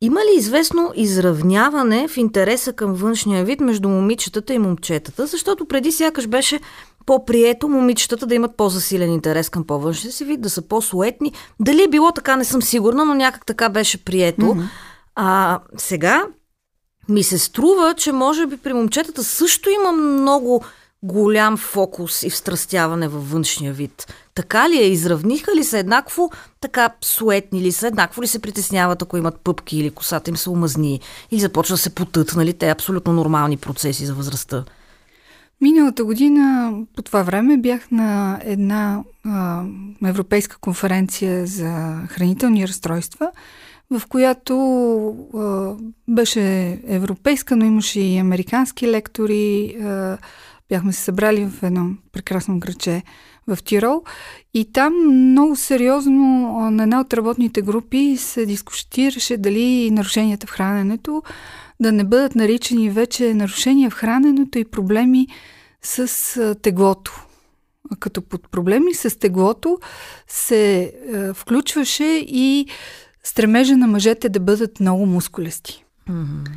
има 0.01 0.21
ли 0.21 0.39
известно 0.39 0.93
изравняване 0.97 2.09
в 2.09 2.17
интереса 2.17 2.73
към 2.73 2.95
външния 2.95 3.45
вид 3.45 3.61
между 3.61 3.89
момичетата 3.89 4.55
и 4.55 4.59
момчетата? 4.59 5.27
Защото 5.27 5.67
преди 5.67 5.93
сякаш 5.93 6.27
беше 6.27 6.61
по-прието 7.07 7.69
момичетата 7.69 8.27
да 8.27 8.35
имат 8.35 8.57
по-засилен 8.57 9.13
интерес 9.13 9.49
към 9.49 9.67
по-външния 9.67 10.13
си 10.13 10.25
вид, 10.25 10.41
да 10.41 10.51
са 10.51 10.63
по-суетни. 10.63 11.33
Дали 11.61 11.83
е 11.83 11.89
било 11.89 12.13
така, 12.13 12.37
не 12.37 12.45
съм 12.45 12.63
сигурна, 12.63 13.05
но 13.05 13.15
някак 13.15 13.47
така 13.47 13.69
беше 13.69 14.05
прието. 14.05 14.43
Mm-hmm. 14.43 14.69
А 15.15 15.61
сега 15.77 16.27
ми 17.09 17.23
се 17.23 17.39
струва, 17.39 17.95
че 17.97 18.13
може 18.13 18.47
би 18.47 18.57
при 18.57 18.73
момчетата 18.73 19.25
също 19.25 19.71
има 19.71 19.93
много 19.93 20.65
голям 21.03 21.57
фокус 21.57 22.23
и 22.23 22.31
встрастяване 22.31 23.09
във 23.09 23.31
външния 23.31 23.73
вид. 23.73 24.15
Така 24.35 24.71
ли 24.71 24.77
е? 24.77 24.87
Изравниха 24.87 25.55
ли 25.55 25.65
се 25.65 25.79
еднакво? 25.79 26.31
Така 26.61 26.91
суетни 27.05 27.61
ли 27.61 27.73
са? 27.73 27.87
Еднакво 27.87 28.23
ли 28.23 28.27
се 28.27 28.39
притесняват, 28.39 29.03
ако 29.03 29.17
имат 29.17 29.41
пъпки 29.45 29.79
или 29.79 29.91
косата 29.91 30.31
им 30.31 30.37
се 30.37 30.51
омазни? 30.51 31.01
Или 31.31 31.41
започва 31.41 31.75
да 31.75 31.79
се 31.79 31.95
потът, 31.95 32.37
нали? 32.37 32.55
Те 32.55 32.71
абсолютно 32.71 33.13
нормални 33.13 33.57
процеси 33.57 34.07
за 34.07 34.15
възрастта. 34.15 34.65
Миналата 35.63 36.05
година 36.05 36.73
по 36.97 37.03
това 37.03 37.23
време 37.23 37.57
бях 37.57 37.91
на 37.91 38.41
една 38.45 39.03
а, 39.25 39.65
европейска 40.05 40.59
конференция 40.59 41.47
за 41.47 42.03
хранителни 42.09 42.69
разстройства, 42.69 43.31
в 43.91 44.03
която 44.09 44.57
а, 45.35 45.75
беше 46.09 46.79
европейска, 46.87 47.57
но 47.57 47.65
имаше 47.65 48.01
и 48.01 48.19
американски 48.19 48.91
лектори. 48.91 49.77
А, 49.83 50.19
бяхме 50.69 50.93
се 50.93 51.01
събрали 51.01 51.47
в 51.47 51.63
едно 51.63 51.91
прекрасно 52.13 52.59
граче 52.59 53.03
в 53.47 53.59
Тирол 53.65 54.03
и 54.55 54.73
там 54.73 54.93
много 55.31 55.57
сериозно 55.57 56.21
на 56.71 56.83
една 56.83 57.01
от 57.01 57.15
работните 57.15 57.63
групи 57.63 58.17
се 58.19 58.47
дискутираше 58.47 59.37
дали 59.37 59.91
нарушенията 59.91 60.47
в 60.47 60.51
храненето 60.51 61.23
да 61.83 61.93
не 61.93 62.05
бъдат 62.05 62.35
наричани 62.35 62.91
вече 62.91 63.35
нарушения 63.35 63.91
в 63.91 63.95
храненето 63.95 64.59
и 64.59 64.65
проблеми 64.65 65.27
с 65.83 66.55
теглото. 66.63 67.27
Като 68.01 68.23
под 68.23 68.51
проблеми 68.51 68.95
с 68.95 69.19
теглото 69.19 69.79
се 70.29 70.93
включваше 71.35 72.25
и 72.27 72.67
стремежа 73.25 73.77
на 73.77 73.87
мъжете 73.87 74.29
да 74.29 74.41
бъдат 74.41 74.81
много 74.81 75.07
мускулести. 75.07 75.85
Mm-hmm. 76.09 76.49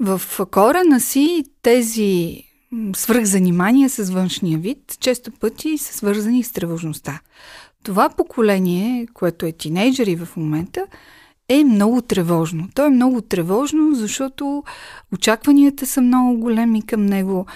В 0.00 0.46
корена 0.50 1.00
си 1.00 1.44
тези 1.62 2.42
свръхзанимания 2.96 3.90
с 3.90 4.10
външния 4.10 4.58
вид 4.58 4.96
често 5.00 5.30
пъти 5.32 5.78
са 5.78 5.94
свързани 5.94 6.42
с 6.42 6.52
тревожността. 6.52 7.20
Това 7.82 8.08
поколение, 8.08 9.06
което 9.14 9.46
е 9.46 9.52
тинейджери 9.52 10.16
в 10.16 10.28
момента, 10.36 10.86
е 11.50 11.64
много 11.64 12.02
тревожно. 12.02 12.68
То 12.74 12.86
е 12.86 12.90
много 12.90 13.20
тревожно, 13.20 13.94
защото 13.94 14.64
очакванията 15.12 15.86
са 15.86 16.00
много 16.00 16.38
големи 16.38 16.82
към 16.86 17.06
него, 17.06 17.46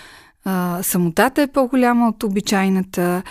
а, 0.44 0.78
самотата 0.82 1.42
е 1.42 1.46
по-голяма 1.46 2.08
от 2.08 2.22
обичайната, 2.22 3.22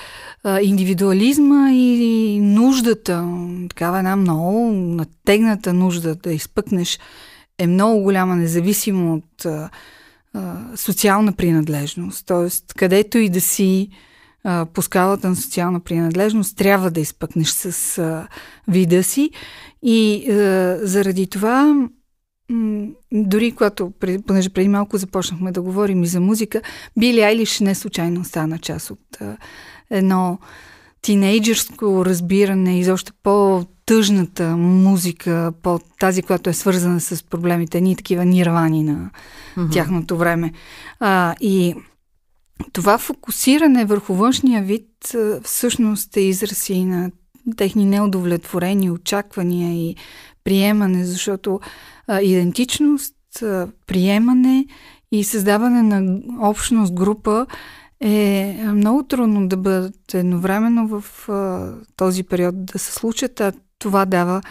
а, 0.43 0.62
индивидуализма 0.62 1.72
и 1.72 2.39
нуждата, 2.39 3.27
такава 3.70 3.98
една 3.98 4.15
много 4.15 4.71
натегната 4.73 5.73
нужда 5.73 6.15
да 6.15 6.34
изпъкнеш 6.34 6.99
е 7.58 7.67
много 7.67 8.04
голяма, 8.04 8.36
независимо 8.36 9.13
от 9.13 9.45
а, 9.45 9.69
социална 10.76 11.34
принадлежност. 11.34 12.26
Тоест, 12.26 12.73
където 12.73 13.17
и 13.17 13.30
да 13.30 13.41
си 13.41 13.89
а, 14.43 14.65
по 14.65 14.82
скалата 14.82 15.29
на 15.29 15.36
социална 15.36 15.79
принадлежност, 15.79 16.58
трябва 16.58 16.91
да 16.91 16.99
изпъкнеш 16.99 17.49
с 17.49 17.97
а, 17.97 18.27
вида 18.67 19.03
си. 19.03 19.32
И 19.84 20.32
а, 20.32 20.77
заради 20.82 21.27
това 21.27 21.88
дори 23.12 23.51
когато, 23.51 23.91
понеже 24.27 24.49
преди 24.49 24.69
малко 24.69 24.97
започнахме 24.97 25.51
да 25.51 25.62
говорим 25.62 26.03
и 26.03 26.08
за 26.08 26.19
музика, 26.19 26.62
Били 26.99 27.21
Айлиш 27.21 27.60
не 27.60 27.75
случайно 27.75 28.23
стана 28.23 28.60
част 28.60 28.91
от 28.91 29.21
а, 29.21 29.38
едно 29.89 30.39
тинейджърско 31.01 32.06
разбиране, 32.06 32.79
изобщо 32.79 33.13
по-тъжната 33.23 34.58
музика, 34.58 35.53
по 35.62 35.79
тази, 35.99 36.23
която 36.23 36.49
е 36.49 36.53
свързана 36.53 36.99
с 36.99 37.23
проблемите, 37.23 37.82
ни 37.82 37.95
такива 37.95 38.25
нирвани 38.25 38.84
на 38.84 39.10
mm-hmm. 39.58 39.73
тяхното 39.73 40.17
време. 40.17 40.51
А, 40.99 41.36
и 41.41 41.75
това 42.72 42.98
фокусиране 42.98 43.86
върху 43.86 44.13
външния 44.13 44.63
вид 44.63 45.16
всъщност 45.44 46.18
е 46.18 46.22
израз 46.22 46.70
и 46.70 46.86
на 46.86 47.12
техни 47.58 47.86
неудовлетворени 47.86 48.92
очаквания 48.92 49.89
и 49.89 49.96
приемане, 50.44 51.06
защото 51.06 51.60
а, 52.08 52.22
идентичност, 52.22 53.16
а, 53.42 53.68
приемане 53.88 54.66
и 55.12 55.24
създаване 55.24 55.82
на 55.82 56.20
общност, 56.39 56.94
група 56.94 57.46
е 58.00 58.58
много 58.74 59.04
трудно 59.04 59.48
да 59.48 59.58
бъдат 59.58 60.13
едновременно 60.13 60.88
в 60.88 61.30
а, 61.30 61.72
този 61.96 62.24
период 62.24 62.66
да 62.66 62.80
се 62.80 62.92
случат, 62.92 63.42
а 63.42 63.54
това 63.80 64.06
дава 64.06 64.42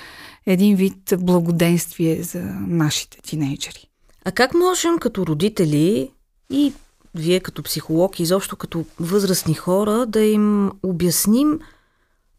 един 0.47 0.77
вид 0.77 1.15
благоденствие 1.19 2.23
за 2.23 2.43
нашите 2.69 3.19
тинейджери. 3.23 3.88
А 4.25 4.33
как 4.33 4.55
можем 4.55 4.99
като 4.99 5.27
родители 5.27 6.11
и 6.51 6.73
вие 7.14 7.40
като 7.40 7.62
психолог 7.62 8.20
изобщо 8.20 8.57
като 8.57 8.85
възрастни 9.01 9.55
хора 9.55 10.07
да 10.07 10.20
им 10.20 10.70
обясним 10.83 11.59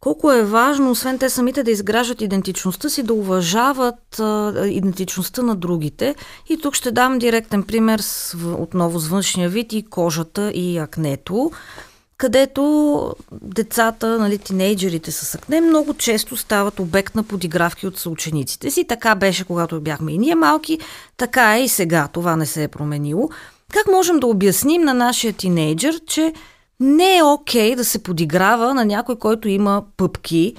колко 0.04 0.32
е 0.32 0.44
важно, 0.44 0.92
освен 0.92 1.20
те 1.20 1.30
самите 1.30 1.64
да 1.64 1.72
изграждат 1.72 2.22
идентичността 2.22 2.90
си, 2.90 3.04
да 3.04 3.14
уважават 3.14 4.20
а, 4.20 4.68
идентичността 4.68 5.42
на 5.42 5.56
другите. 5.56 6.16
И 6.50 6.58
тук 6.58 6.76
ще 6.76 6.92
дам 6.92 7.20
директен 7.20 7.64
пример 7.64 8.00
с, 8.00 8.38
отново 8.58 9.00
с 9.00 9.08
външния 9.08 9.50
вид 9.50 9.74
и 9.74 9.86
кожата 9.90 10.52
и 10.52 10.78
акнето 10.78 11.52
където 12.18 13.16
децата, 13.32 14.20
нали, 14.20 14.38
тинейджерите 14.38 15.12
с 15.12 15.36
акне 15.36 15.62
много 15.62 15.94
често 15.94 16.38
стават 16.38 16.80
обект 16.80 17.16
на 17.16 17.24
подигравки 17.24 17.88
от 17.88 17.98
съучениците 17.98 18.72
си. 18.72 18.88
Така 18.88 19.16
беше, 19.16 19.46
когато 19.46 19.82
бяхме 19.82 20.12
и 20.12 20.18
ние 20.18 20.36
малки, 20.36 20.80
така 21.18 21.58
е 21.58 21.64
и 21.64 21.70
сега. 21.70 22.08
Това 22.14 22.36
не 22.36 22.46
се 22.46 22.64
е 22.64 22.68
променило. 22.68 23.30
Как 23.74 23.88
можем 23.88 24.20
да 24.20 24.28
обясним 24.28 24.82
на 24.82 24.94
нашия 24.94 25.34
тинейджър, 25.34 26.00
че 26.08 26.34
не 26.80 27.18
е 27.18 27.24
окей 27.24 27.72
okay 27.72 27.76
да 27.76 27.86
се 27.86 28.04
подиграва 28.04 28.74
на 28.74 28.86
някой, 28.86 29.16
който 29.16 29.48
има 29.48 29.84
пъпки 29.98 30.56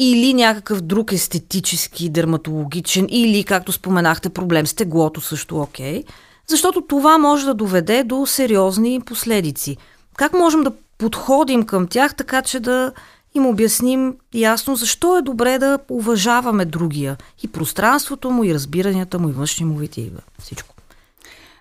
или 0.00 0.34
някакъв 0.34 0.80
друг 0.80 1.12
естетически, 1.12 2.08
дерматологичен 2.08 3.06
или, 3.10 3.44
както 3.44 3.72
споменахте, 3.72 4.28
проблем 4.28 4.66
с 4.66 4.74
теглото 4.74 5.20
също 5.20 5.60
окей, 5.60 6.02
okay, 6.02 6.06
защото 6.46 6.80
това 6.80 7.18
може 7.18 7.46
да 7.46 7.54
доведе 7.54 8.04
до 8.04 8.26
сериозни 8.26 9.00
последици. 9.00 9.76
Как 10.16 10.32
можем 10.32 10.62
да 10.62 10.72
подходим 10.98 11.62
към 11.62 11.86
тях, 11.86 12.14
така 12.14 12.42
че 12.42 12.60
да 12.60 12.92
им 13.34 13.46
обясним 13.46 14.14
ясно 14.34 14.76
защо 14.76 15.18
е 15.18 15.22
добре 15.22 15.58
да 15.58 15.78
уважаваме 15.88 16.64
другия 16.64 17.16
и 17.42 17.48
пространството 17.48 18.30
му, 18.30 18.44
и 18.44 18.54
разбиранията 18.54 19.18
му, 19.18 19.28
и 19.28 19.32
външния 19.32 19.66
му 19.66 19.76
вид, 19.76 19.96
и 19.96 20.10
всичко. 20.42 20.77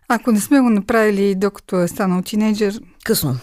Ако 0.08 0.32
не 0.32 0.39
сме 0.39 0.60
го 0.60 0.70
направили 0.70 1.36
докато 1.36 1.82
е 1.82 1.88
станал 1.88 2.22
тинейджър... 2.22 2.80
Късно 3.06 3.38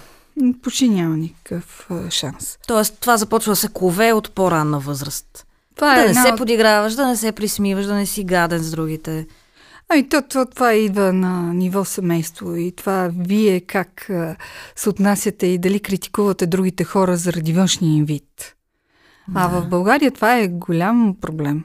почти 0.63 0.89
няма 0.89 1.17
никакъв 1.17 1.89
шанс. 2.11 2.59
Тоест, 2.67 2.99
това 3.01 3.17
започва 3.17 3.53
да 3.53 3.57
се 3.57 3.69
кове 3.69 4.13
от 4.13 4.31
по-ранна 4.31 4.79
възраст. 4.79 5.47
Това 5.77 5.95
да 5.95 6.05
е 6.05 6.09
не 6.09 6.15
се 6.15 6.33
от... 6.33 6.37
подиграваш, 6.37 6.95
да 6.95 7.07
не 7.07 7.17
се 7.17 7.33
присмиваш, 7.33 7.87
да 7.87 7.95
не 7.95 8.07
си 8.07 8.25
гаден 8.25 8.59
с 8.59 8.71
другите. 8.71 9.27
Ами 9.89 10.09
то, 10.09 10.23
то, 10.23 10.47
това 10.47 10.75
идва 10.75 11.13
на 11.13 11.55
ниво 11.55 11.85
семейство 11.85 12.57
и 12.57 12.73
това 12.73 13.11
вие 13.19 13.61
как 13.61 14.11
а, 14.11 14.37
се 14.77 14.89
отнасяте 14.89 15.47
и 15.47 15.59
дали 15.59 15.81
критикувате 15.81 16.47
другите 16.47 16.85
хора 16.85 17.17
заради 17.17 17.53
външния 17.53 17.97
им 17.97 18.05
вид. 18.05 18.55
Да. 19.29 19.41
А 19.41 19.49
в 19.49 19.69
България 19.69 20.11
това 20.11 20.37
е 20.39 20.49
голям 20.49 21.17
проблем. 21.21 21.65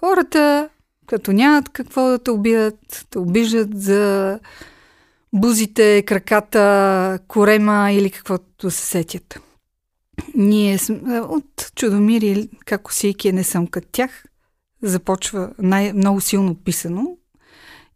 Хората, 0.00 0.68
като 1.08 1.32
нямат 1.32 1.68
какво 1.68 2.08
да 2.08 2.18
те 2.18 2.30
убият, 2.30 3.06
те 3.10 3.18
обиждат 3.18 3.82
за 3.82 4.38
бузите, 5.32 6.02
краката, 6.02 7.18
корема 7.28 7.92
или 7.92 8.10
каквото 8.10 8.70
се 8.70 8.86
сетят. 8.86 9.40
Ние 10.34 10.78
сме, 10.78 11.20
от 11.20 11.72
Чудомир 11.74 12.48
как 12.64 12.82
косийки 12.82 13.32
не 13.32 13.44
съм 13.44 13.66
като 13.66 13.88
тях, 13.92 14.24
започва 14.82 15.50
най- 15.58 15.92
много 15.92 16.20
силно 16.20 16.54
писано. 16.54 17.16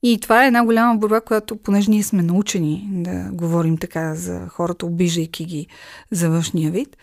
И 0.02 0.18
това 0.20 0.44
е 0.44 0.46
една 0.46 0.64
голяма 0.64 0.98
борба, 0.98 1.20
която, 1.20 1.56
понеже 1.56 1.90
ние 1.90 2.02
сме 2.02 2.22
научени 2.22 2.88
да 2.90 3.28
говорим 3.32 3.78
така 3.78 4.14
за 4.14 4.48
хората, 4.48 4.86
обижайки 4.86 5.44
ги 5.44 5.66
за 6.10 6.30
външния 6.30 6.70
вид, 6.70 6.96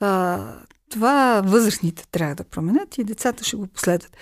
А, 0.00 0.38
това 0.90 1.42
възрастните 1.44 2.08
трябва 2.10 2.34
да 2.34 2.44
променят 2.44 2.98
и 2.98 3.04
децата 3.04 3.44
ще 3.44 3.56
го 3.56 3.66
последват. 3.66 4.16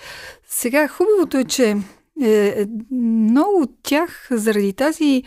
Сега 0.49 0.87
хубавото 0.87 1.37
е, 1.37 1.43
че 1.43 1.69
е, 1.69 1.77
е, 2.21 2.65
много 2.91 3.61
от 3.61 3.71
тях 3.83 4.27
заради 4.31 4.73
тази 4.73 5.23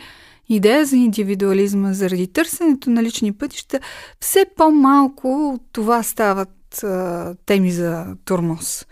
идея 0.49 0.85
за 0.85 0.97
индивидуализма, 0.97 1.93
заради 1.93 2.27
търсенето 2.27 2.89
на 2.89 3.03
лични 3.03 3.33
пътища, 3.33 3.79
все 4.19 4.45
по-малко 4.55 5.59
това 5.71 6.03
стават 6.03 6.83
а, 6.83 7.35
теми 7.45 7.71
за 7.71 8.05
турмоз. 8.25 8.85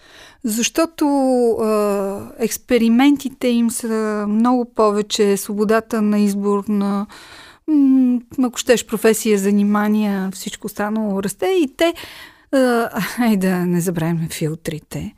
Защото 0.43 1.07
а, 1.51 2.31
експериментите 2.39 3.47
им 3.47 3.71
са 3.71 4.25
много 4.29 4.73
повече, 4.75 5.37
свободата 5.37 6.01
на 6.01 6.19
избор 6.19 6.63
на 6.67 7.07
ако 8.43 8.57
щеш 8.57 8.85
професия, 8.85 9.37
занимания, 9.37 10.29
всичко 10.33 10.67
останало 10.67 11.23
расте 11.23 11.45
и 11.45 11.73
те, 11.77 11.93
ай 13.19 13.37
да 13.37 13.65
не 13.65 13.81
забравяме 13.81 14.27
филтрите, 14.31 15.13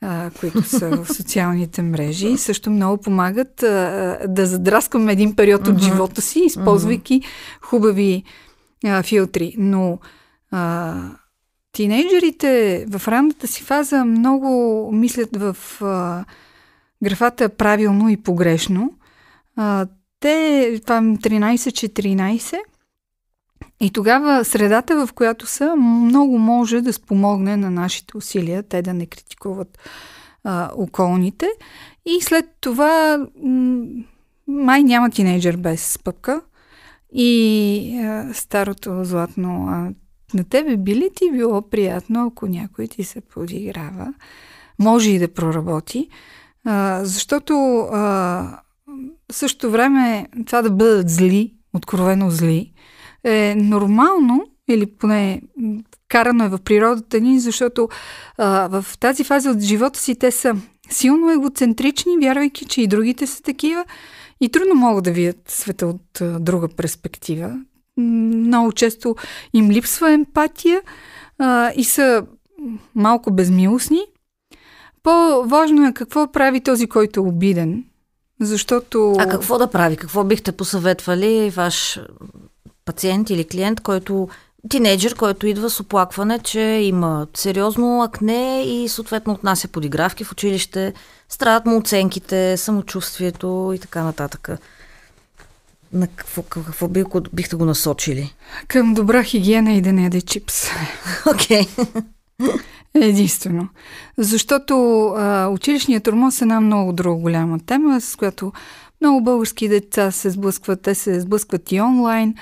а, 0.00 0.30
които 0.40 0.62
са 0.62 0.90
в 0.90 1.06
социалните 1.14 1.82
мрежи, 1.82 2.36
също 2.36 2.70
много 2.70 3.02
помагат 3.02 3.62
а, 3.62 4.18
да 4.28 4.46
задраскаме 4.46 5.12
един 5.12 5.36
период 5.36 5.66
от 5.66 5.78
живота 5.78 6.22
си, 6.22 6.40
използвайки 6.40 7.22
хубави 7.60 8.24
а, 8.84 9.02
филтри. 9.02 9.54
Но 9.58 9.98
а, 10.50 10.94
тинейджерите 11.72 12.84
в 12.88 13.08
ранната 13.08 13.46
си 13.46 13.62
фаза 13.62 14.04
много 14.04 14.90
мислят 14.92 15.36
в 15.36 15.56
а, 15.82 16.24
графата 17.02 17.48
правилно 17.48 18.08
и 18.08 18.16
погрешно. 18.16 18.92
А, 19.56 19.86
те, 20.20 20.80
това 20.82 21.00
13-14, 21.00 22.58
и 23.80 23.90
тогава 23.90 24.44
средата, 24.44 25.06
в 25.06 25.12
която 25.12 25.46
са, 25.46 25.76
много 25.76 26.38
може 26.38 26.80
да 26.80 26.92
спомогне 26.92 27.56
на 27.56 27.70
нашите 27.70 28.16
усилия, 28.16 28.62
те 28.62 28.82
да 28.82 28.94
не 28.94 29.06
критикуват 29.06 29.78
а, 30.44 30.70
околните. 30.74 31.48
И 32.06 32.20
след 32.20 32.44
това 32.60 33.18
м- 33.44 33.86
май 34.48 34.82
няма 34.82 35.10
тинейджър 35.10 35.56
без 35.56 35.98
пъпка. 36.04 36.40
И 37.12 38.00
а, 38.04 38.34
старото 38.34 39.04
златно, 39.04 39.66
а 39.68 39.90
на 40.34 40.44
тебе 40.44 40.76
би 40.76 40.96
ли 40.96 41.08
ти 41.14 41.30
било 41.32 41.62
приятно, 41.62 42.26
ако 42.26 42.46
някой 42.46 42.86
ти 42.86 43.04
се 43.04 43.20
подиграва? 43.20 44.14
Може 44.78 45.10
и 45.10 45.18
да 45.18 45.34
проработи. 45.34 46.08
А, 46.64 47.00
защото 47.04 47.78
а, 47.92 47.98
в 49.32 49.34
същото 49.34 49.70
време 49.70 50.26
това 50.46 50.62
да 50.62 50.70
бъдат 50.70 51.10
зли, 51.10 51.54
откровено 51.74 52.30
зли, 52.30 52.72
е 53.24 53.54
нормално, 53.54 54.46
или 54.68 54.86
поне 54.86 55.42
карано 56.08 56.44
е 56.44 56.48
в 56.48 56.58
природата 56.58 57.20
ни, 57.20 57.40
защото 57.40 57.88
а, 58.38 58.68
в 58.68 58.98
тази 58.98 59.24
фаза 59.24 59.50
от 59.50 59.60
живота 59.60 59.98
си 59.98 60.14
те 60.14 60.30
са 60.30 60.56
силно 60.90 61.30
егоцентрични, 61.30 62.18
вярвайки, 62.18 62.64
че 62.64 62.82
и 62.82 62.86
другите 62.86 63.26
са 63.26 63.42
такива 63.42 63.84
и 64.40 64.48
трудно 64.48 64.74
могат 64.74 65.04
да 65.04 65.12
видят 65.12 65.36
света 65.48 65.86
от 65.86 66.20
а, 66.20 66.40
друга 66.40 66.68
перспектива. 66.68 67.60
Много 67.96 68.72
често 68.72 69.16
им 69.54 69.70
липсва 69.70 70.12
емпатия 70.12 70.82
а, 71.38 71.72
и 71.76 71.84
са 71.84 72.26
малко 72.94 73.32
безмилостни. 73.32 74.00
По-важно 75.02 75.86
е 75.86 75.94
какво 75.94 76.32
прави 76.32 76.60
този, 76.60 76.86
който 76.86 77.20
е 77.20 77.22
обиден. 77.22 77.84
Защото... 78.40 79.14
А 79.18 79.28
какво 79.28 79.58
да 79.58 79.70
прави? 79.70 79.96
Какво 79.96 80.24
бихте 80.24 80.52
посъветвали 80.52 81.50
ваш 81.50 82.00
пациент 82.84 83.30
или 83.30 83.44
клиент, 83.44 83.80
който 83.80 84.28
тинейджър, 84.68 85.14
който 85.14 85.46
идва 85.46 85.70
с 85.70 85.80
оплакване, 85.80 86.38
че 86.38 86.60
има 86.60 87.26
сериозно 87.34 88.02
акне 88.02 88.62
и 88.62 88.88
съответно 88.88 89.32
отнася 89.32 89.68
подигравки 89.68 90.24
в 90.24 90.32
училище, 90.32 90.92
страдат 91.28 91.66
му 91.66 91.76
оценките, 91.76 92.56
самочувствието 92.56 93.72
и 93.74 93.78
така 93.78 94.02
нататък. 94.02 94.48
На 95.92 96.06
какво, 96.06 96.42
какво 96.42 96.88
бих, 96.88 97.04
бихте 97.32 97.56
го 97.56 97.64
насочили? 97.64 98.34
Към 98.68 98.94
добра 98.94 99.22
хигиена 99.22 99.72
и 99.72 99.80
да 99.80 99.92
не 99.92 100.02
яде 100.02 100.20
чипс. 100.20 100.64
Окей. 101.34 101.62
Okay. 101.62 102.04
Единствено. 102.94 103.68
Защото 104.18 105.06
а, 105.06 105.48
училищният 105.48 106.04
тормоз 106.04 106.40
е 106.40 106.44
една 106.44 106.60
много 106.60 106.92
друга 106.92 107.20
голяма 107.20 107.58
тема, 107.66 108.00
с 108.00 108.16
която 108.16 108.52
много 109.00 109.24
български 109.24 109.68
деца 109.68 110.10
се 110.10 110.30
сблъскват. 110.30 110.82
Те 110.82 110.94
се 110.94 111.20
сблъскват 111.20 111.72
и 111.72 111.80
онлайн. 111.80 112.34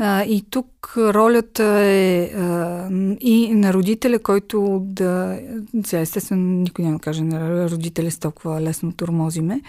А, 0.00 0.22
и 0.22 0.44
тук 0.50 0.94
ролята 0.96 1.64
е 1.64 2.24
а, 2.24 2.88
и 3.20 3.54
на 3.54 3.72
родителя, 3.72 4.18
който 4.18 4.80
да... 4.84 5.40
Сега, 5.84 6.00
естествено, 6.00 6.42
никой 6.42 6.84
няма 6.84 6.96
да 6.96 7.02
каже 7.02 7.24
на 7.24 7.70
родителя 7.70 8.10
с 8.10 8.18
толкова 8.18 8.60
лесно 8.60 8.92
тормозиме, 8.92 9.60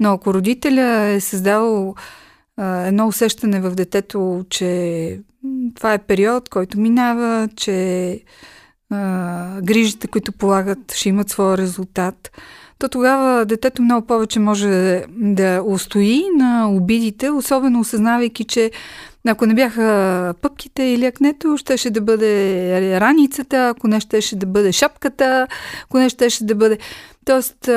но 0.00 0.12
ако 0.12 0.34
родителя 0.34 1.02
е 1.02 1.20
създавал 1.20 1.94
едно 2.58 3.06
усещане 3.06 3.60
в 3.60 3.74
детето, 3.74 4.44
че 4.50 5.20
това 5.74 5.94
е 5.94 5.98
период, 5.98 6.48
който 6.48 6.80
минава, 6.80 7.48
че 7.56 8.20
а, 8.90 9.60
грижите, 9.60 10.06
които 10.06 10.32
полагат, 10.32 10.92
ще 10.92 11.08
имат 11.08 11.28
своя 11.28 11.58
резултат, 11.58 12.30
то 12.78 12.88
тогава 12.88 13.44
детето 13.44 13.82
много 13.82 14.06
повече 14.06 14.40
може 14.40 15.04
да 15.08 15.62
устои 15.66 16.22
на 16.36 16.70
обидите, 16.70 17.30
особено 17.30 17.80
осъзнавайки, 17.80 18.44
че 18.44 18.70
ако 19.30 19.46
не 19.46 19.54
бяха 19.54 20.34
пъпките 20.42 20.82
или 20.82 21.06
акнето, 21.06 21.56
щеше 21.56 21.90
да 21.90 22.00
бъде 22.00 23.00
раницата, 23.00 23.68
ако 23.68 23.88
не 23.88 24.00
щеше 24.00 24.36
да 24.36 24.46
бъде 24.46 24.72
шапката, 24.72 25.46
ако 25.84 25.98
не 25.98 26.08
щеше 26.08 26.44
да 26.44 26.54
бъде... 26.54 26.78
Тоест, 27.24 27.68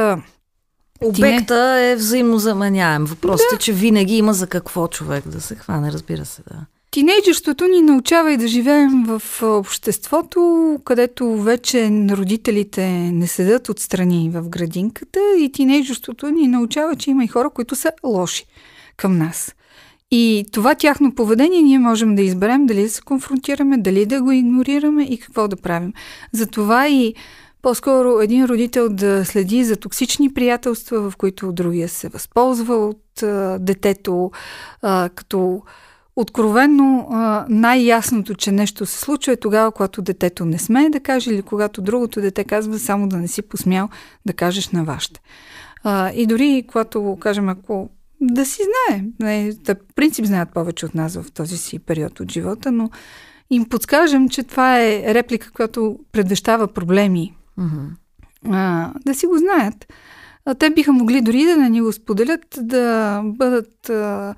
Обекта 1.01 1.73
не... 1.73 1.91
е 1.91 1.95
взаимозаменяем. 1.95 3.05
Въпросът 3.05 3.45
е, 3.51 3.55
да. 3.55 3.55
е, 3.55 3.59
че 3.59 3.73
винаги 3.73 4.17
има 4.17 4.33
за 4.33 4.47
какво 4.47 4.87
човек 4.87 5.27
да 5.27 5.41
се 5.41 5.55
хване, 5.55 5.91
разбира 5.91 6.25
се, 6.25 6.41
да. 6.41 6.65
Тинейджерството 6.91 7.65
ни 7.67 7.81
научава 7.81 8.33
и 8.33 8.37
да 8.37 8.47
живеем 8.47 9.03
в 9.07 9.43
обществото, 9.43 10.79
където 10.85 11.41
вече 11.41 11.89
родителите 12.11 12.87
не 12.89 13.27
седат 13.27 13.69
отстрани 13.69 14.29
в 14.33 14.49
градинката 14.49 15.19
и 15.39 15.51
тинейджерството 15.51 16.29
ни 16.29 16.47
научава, 16.47 16.95
че 16.95 17.09
има 17.09 17.23
и 17.23 17.27
хора, 17.27 17.49
които 17.49 17.75
са 17.75 17.91
лоши 18.03 18.45
към 18.97 19.17
нас. 19.17 19.55
И 20.11 20.45
това 20.51 20.75
тяхно 20.75 21.15
поведение 21.15 21.61
ние 21.61 21.79
можем 21.79 22.15
да 22.15 22.21
изберем 22.21 22.65
дали 22.65 22.81
да 22.81 22.89
се 22.89 23.01
конфронтираме, 23.01 23.77
дали 23.77 24.05
да 24.05 24.21
го 24.21 24.31
игнорираме 24.31 25.03
и 25.03 25.19
какво 25.19 25.47
да 25.47 25.55
правим. 25.55 25.93
Затова 26.31 26.87
и 26.87 27.15
по-скоро 27.61 28.19
един 28.21 28.45
родител 28.45 28.89
да 28.89 29.25
следи 29.25 29.63
за 29.63 29.77
токсични 29.77 30.33
приятелства, 30.33 31.09
в 31.09 31.17
които 31.17 31.51
другия 31.51 31.89
се 31.89 32.09
възползва 32.09 32.75
от 32.75 33.23
а, 33.23 33.57
детето, 33.59 34.31
а, 34.81 35.09
като 35.15 35.61
откровенно 36.15 37.07
най-ясното, 37.49 38.35
че 38.35 38.51
нещо 38.51 38.85
се 38.85 38.99
случва 38.99 39.33
е 39.33 39.37
тогава, 39.37 39.71
когато 39.71 40.01
детето 40.01 40.45
не 40.45 40.59
смее 40.59 40.89
да 40.89 40.99
каже 40.99 41.31
или 41.31 41.41
когато 41.41 41.81
другото 41.81 42.21
дете 42.21 42.43
казва 42.43 42.79
само 42.79 43.07
да 43.07 43.17
не 43.17 43.27
си 43.27 43.41
посмял 43.41 43.89
да 44.25 44.33
кажеш 44.33 44.69
на 44.69 44.83
вашите. 44.83 45.21
и 46.15 46.25
дори 46.27 46.63
когато 46.67 47.17
кажем, 47.21 47.49
ако 47.49 47.89
да 48.21 48.45
си 48.45 48.61
знае. 48.63 49.03
Не, 49.19 49.51
да, 49.53 49.75
принцип 49.95 50.25
знаят 50.25 50.53
повече 50.53 50.85
от 50.85 50.95
нас 50.95 51.15
в 51.21 51.31
този 51.31 51.57
си 51.57 51.79
период 51.79 52.19
от 52.19 52.31
живота, 52.31 52.71
но 52.71 52.89
им 53.49 53.65
подскажем, 53.69 54.29
че 54.29 54.43
това 54.43 54.81
е 54.81 55.13
реплика, 55.13 55.51
която 55.51 55.99
предвещава 56.11 56.67
проблеми. 56.67 57.37
Mm-hmm. 57.59 57.89
А, 58.45 58.93
да 59.05 59.13
си 59.13 59.25
го 59.25 59.37
знаят. 59.37 59.93
А, 60.45 60.55
те 60.55 60.69
биха 60.69 60.93
могли 60.93 61.21
дори 61.21 61.45
да 61.45 61.57
не 61.57 61.69
ни 61.69 61.81
го 61.81 61.91
споделят, 61.91 62.59
да 62.61 63.21
бъдат 63.25 63.89
а, 63.89 64.35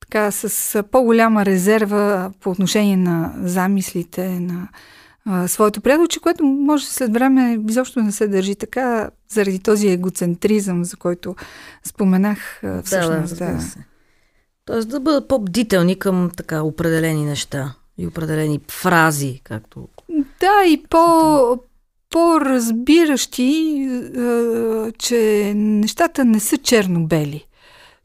така 0.00 0.30
с 0.30 0.82
по-голяма 0.90 1.46
резерва 1.46 2.30
по 2.40 2.50
отношение 2.50 2.96
на 2.96 3.34
замислите, 3.42 4.40
на 4.40 4.68
а, 5.32 5.48
своето 5.48 5.80
приятелче, 5.80 6.20
което 6.20 6.44
може 6.44 6.86
след 6.86 7.12
време 7.12 7.58
изобщо 7.68 8.02
не 8.02 8.12
се 8.12 8.28
държи 8.28 8.54
така, 8.54 9.10
заради 9.28 9.58
този 9.58 9.88
егоцентризъм, 9.88 10.84
за 10.84 10.96
който 10.96 11.36
споменах 11.84 12.62
всъщност. 12.84 13.38
Да, 13.38 13.52
да, 13.52 13.60
се. 13.60 13.78
Тоест 14.64 14.88
да 14.88 15.00
бъдат 15.00 15.28
по-бдителни 15.28 15.98
към 15.98 16.30
така 16.36 16.62
определени 16.62 17.24
неща 17.24 17.74
и 17.98 18.06
определени 18.06 18.60
фрази, 18.68 19.40
както... 19.44 19.88
Да, 20.40 20.64
и 20.66 20.82
по, 20.90 21.58
по-разбиращи, 22.10 23.88
че 24.98 25.52
нещата 25.56 26.24
не 26.24 26.40
са 26.40 26.58
черно-бели 26.58 27.46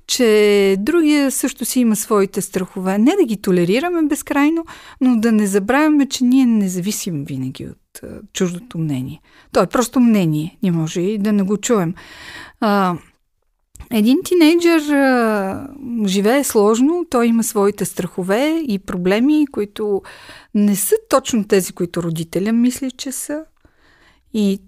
че 0.08 0.76
другия 0.80 1.32
също 1.32 1.66
си 1.66 1.80
има 1.80 1.96
своите 1.96 2.42
страхове. 2.42 2.98
Не 2.98 3.16
да 3.20 3.26
ги 3.26 3.42
толерираме 3.42 4.04
безкрайно, 4.04 4.66
но 5.02 5.20
да 5.20 5.32
не 5.32 5.48
забравяме, 5.48 6.06
че 6.06 6.24
ние 6.24 6.46
не 6.46 6.70
зависим 6.70 7.26
винаги 7.26 7.68
от 7.68 8.04
а, 8.04 8.22
чуждото 8.34 8.78
мнение. 8.78 9.22
То 9.52 9.64
е 9.64 9.68
просто 9.68 10.00
мнение. 10.00 10.58
Не 10.64 10.72
може 10.72 11.02
и 11.02 11.18
да 11.18 11.34
не 11.34 11.44
го 11.44 11.58
чуем. 11.58 11.94
А, 12.60 12.98
един 13.92 14.18
тинейджър 14.26 14.82
а, 14.90 15.68
живее 16.06 16.44
сложно, 16.44 17.06
той 17.10 17.28
има 17.28 17.44
своите 17.44 17.86
страхове 17.86 18.64
и 18.68 18.80
проблеми, 18.80 19.48
които 19.52 20.02
не 20.56 20.76
са 20.76 20.96
точно 21.10 21.48
тези, 21.48 21.74
които 21.74 22.04
родителя 22.04 22.52
мисли, 22.52 22.92
че 22.92 23.12
са. 23.12 23.46
И 24.34 24.60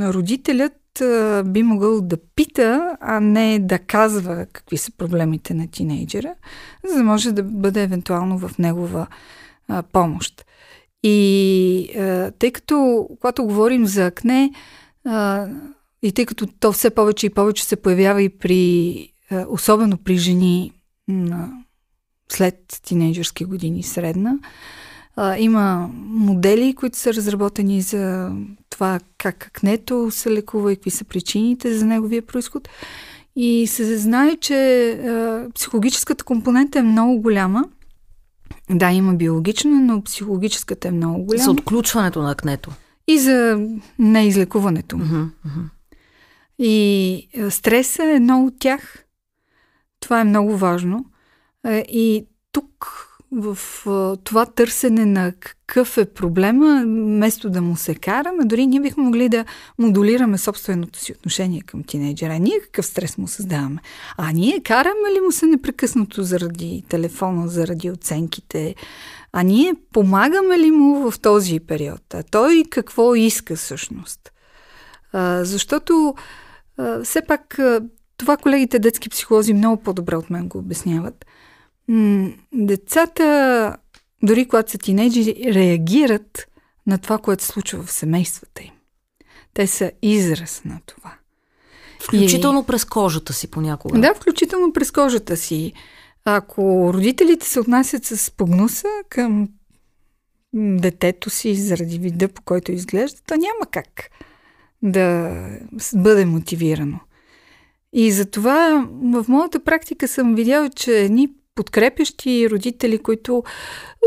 родителят 0.00 0.72
би 1.44 1.62
могъл 1.62 2.00
да 2.00 2.16
пита, 2.36 2.96
а 3.00 3.20
не 3.20 3.58
да 3.58 3.78
казва 3.78 4.46
какви 4.52 4.76
са 4.76 4.92
проблемите 4.98 5.54
на 5.54 5.70
тинейджера, 5.70 6.34
за 6.88 6.96
да 6.96 7.04
може 7.04 7.32
да 7.32 7.42
бъде 7.42 7.82
евентуално 7.82 8.38
в 8.38 8.58
негова 8.58 9.06
а, 9.68 9.82
помощ. 9.82 10.44
И 11.02 11.88
а, 11.98 12.30
тъй 12.30 12.50
като, 12.52 13.08
когато 13.20 13.44
говорим 13.44 13.86
за 13.86 14.06
акне, 14.06 14.50
а, 15.04 15.48
и 16.02 16.12
тъй 16.12 16.26
като 16.26 16.46
то 16.60 16.72
все 16.72 16.90
повече 16.90 17.26
и 17.26 17.30
повече 17.30 17.64
се 17.64 17.76
появява 17.76 18.22
и 18.22 18.28
при, 18.28 19.08
особено 19.48 19.98
при 19.98 20.16
жени 20.16 20.72
след 22.32 22.80
тинейджърски 22.82 23.44
години 23.44 23.82
средна, 23.82 24.38
има 25.38 25.90
модели, 25.96 26.74
които 26.74 26.98
са 26.98 27.14
разработени 27.14 27.82
за 27.82 28.32
това 28.72 29.00
как 29.18 29.46
акнето 29.46 30.10
се 30.10 30.30
лекува 30.30 30.72
и 30.72 30.76
какви 30.76 30.90
са 30.90 31.04
причините 31.04 31.78
за 31.78 31.86
неговия 31.86 32.22
происход. 32.22 32.68
И 33.36 33.66
се 33.66 33.98
знае, 33.98 34.36
че 34.36 35.00
психологическата 35.54 36.24
компонента 36.24 36.78
е 36.78 36.82
много 36.82 37.20
голяма. 37.20 37.64
Да, 38.70 38.90
има 38.90 39.14
биологична, 39.14 39.70
но 39.70 40.02
психологическата 40.02 40.88
е 40.88 40.90
много 40.90 41.24
голяма. 41.24 41.44
За 41.44 41.50
отключването 41.50 42.22
на 42.22 42.30
акнето. 42.30 42.70
И 43.06 43.18
за 43.18 43.68
неизлекуването. 43.98 44.96
Uh-huh, 44.96 45.28
uh-huh. 45.46 45.68
И 46.58 47.28
стреса 47.50 48.04
е 48.04 48.14
едно 48.14 48.44
от 48.44 48.54
тях. 48.58 49.04
Това 50.00 50.20
е 50.20 50.24
много 50.24 50.56
важно. 50.56 51.04
И 51.88 52.26
тук 52.52 53.08
в 53.32 53.58
това 54.24 54.46
търсене 54.46 55.06
на 55.06 55.32
какъв 55.32 55.98
е 55.98 56.04
проблема, 56.04 56.82
вместо 56.86 57.50
да 57.50 57.62
му 57.62 57.76
се 57.76 57.94
караме, 57.94 58.44
дори 58.44 58.66
ние 58.66 58.80
бихме 58.80 59.04
могли 59.04 59.28
да 59.28 59.44
модулираме 59.78 60.38
собственото 60.38 60.98
си 60.98 61.12
отношение 61.12 61.60
към 61.60 61.82
тинейджера. 61.82 62.38
Ние 62.38 62.60
какъв 62.60 62.86
стрес 62.86 63.18
му 63.18 63.28
създаваме? 63.28 63.80
А 64.16 64.32
ние 64.32 64.62
караме 64.62 65.12
ли 65.16 65.20
му 65.20 65.32
се 65.32 65.46
непрекъснато 65.46 66.22
заради 66.22 66.84
телефона, 66.88 67.48
заради 67.48 67.90
оценките? 67.90 68.74
А 69.32 69.42
ние 69.42 69.74
помагаме 69.92 70.58
ли 70.58 70.70
му 70.70 71.10
в 71.10 71.20
този 71.20 71.60
период? 71.60 72.14
А 72.14 72.22
той 72.22 72.64
какво 72.70 73.14
иска 73.14 73.56
всъщност? 73.56 74.32
А, 75.12 75.44
защото 75.44 76.14
а, 76.78 77.02
все 77.02 77.22
пак 77.22 77.58
а, 77.58 77.80
това 78.16 78.36
колегите 78.36 78.78
детски 78.78 79.08
психолози 79.08 79.54
много 79.54 79.82
по-добре 79.82 80.16
от 80.16 80.30
мен 80.30 80.48
го 80.48 80.58
обясняват. 80.58 81.24
М- 81.88 82.30
децата, 82.52 83.76
дори 84.22 84.48
когато 84.48 84.70
са 84.70 84.78
тинейджери, 84.78 85.54
реагират 85.54 86.48
на 86.86 86.98
това, 86.98 87.18
което 87.18 87.44
се 87.44 87.48
случва 87.48 87.82
в 87.82 87.92
семействата 87.92 88.62
им. 88.62 88.72
Те 89.54 89.66
са 89.66 89.92
израз 90.02 90.62
на 90.64 90.80
това. 90.86 91.14
Включително 92.00 92.60
и... 92.60 92.66
през 92.66 92.84
кожата 92.84 93.32
си 93.32 93.50
понякога. 93.50 94.00
Да, 94.00 94.14
включително 94.14 94.72
през 94.72 94.90
кожата 94.90 95.36
си. 95.36 95.72
Ако 96.24 96.90
родителите 96.94 97.46
се 97.46 97.60
отнасят 97.60 98.04
с 98.04 98.30
погнуса 98.30 98.88
към 99.08 99.48
детето 100.54 101.30
си 101.30 101.54
заради 101.54 101.98
вида, 101.98 102.28
по 102.28 102.42
който 102.42 102.72
изглежда, 102.72 103.18
то 103.26 103.34
няма 103.34 103.70
как 103.70 104.10
да 104.82 105.36
бъде 105.94 106.24
мотивирано. 106.24 107.00
И 107.92 108.12
затова 108.12 108.88
в 109.02 109.24
моята 109.28 109.64
практика 109.64 110.08
съм 110.08 110.34
видяла, 110.34 110.70
че 110.70 111.00
едни 111.00 111.28
подкрепящи 111.54 112.50
родители, 112.50 112.98
които 112.98 113.42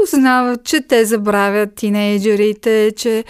узнават, 0.03 0.63
че 0.63 0.81
те 0.81 1.05
забравят 1.05 1.75
тинейджерите, 1.75 2.93
че 2.97 3.23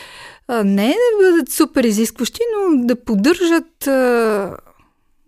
не 0.64 0.88
да 0.88 1.24
бъдат 1.24 1.50
супер 1.50 1.84
изискващи, 1.84 2.40
но 2.54 2.86
да 2.86 2.96
поддържат 2.96 3.88
а, 3.88 4.58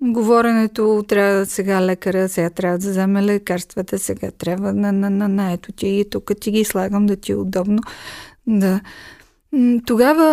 говоренето, 0.01 1.03
трябва 1.07 1.45
сега 1.45 1.81
лекаря, 1.81 2.29
сега 2.29 2.49
трябва 2.49 2.77
да 2.77 2.89
вземе 2.89 3.23
лекарствата, 3.23 3.99
сега 3.99 4.31
трябва 4.31 4.73
на, 4.73 4.91
на, 4.91 5.09
на, 5.09 5.27
на 5.27 5.51
ето 5.51 5.71
ти 5.71 6.05
тук 6.11 6.31
ти 6.41 6.51
ги 6.51 6.63
слагам 6.63 7.05
да 7.05 7.15
ти 7.15 7.31
е 7.31 7.35
удобно. 7.35 7.79
Да, 8.47 8.81
тогава 9.85 10.23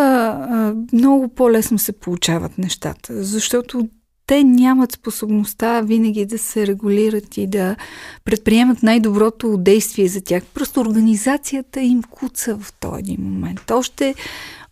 а, 0.51 0.75
много 0.93 1.29
по-лесно 1.29 1.79
се 1.79 1.93
получават 1.93 2.59
нещата, 2.59 3.25
защото 3.25 3.89
те 4.27 4.45
нямат 4.45 4.93
способността 4.93 5.81
винаги 5.81 6.27
да 6.27 6.39
се 6.39 6.67
регулират 6.67 7.37
и 7.37 7.47
да 7.47 7.77
предприемат 8.25 8.83
най-доброто 8.83 9.57
действие 9.59 10.09
за 10.09 10.21
тях. 10.21 10.43
Просто 10.55 10.81
организацията 10.81 11.81
им 11.81 12.03
куца 12.03 12.59
в 12.61 12.73
този 12.73 13.17
момент. 13.19 13.71
Още, 13.71 14.15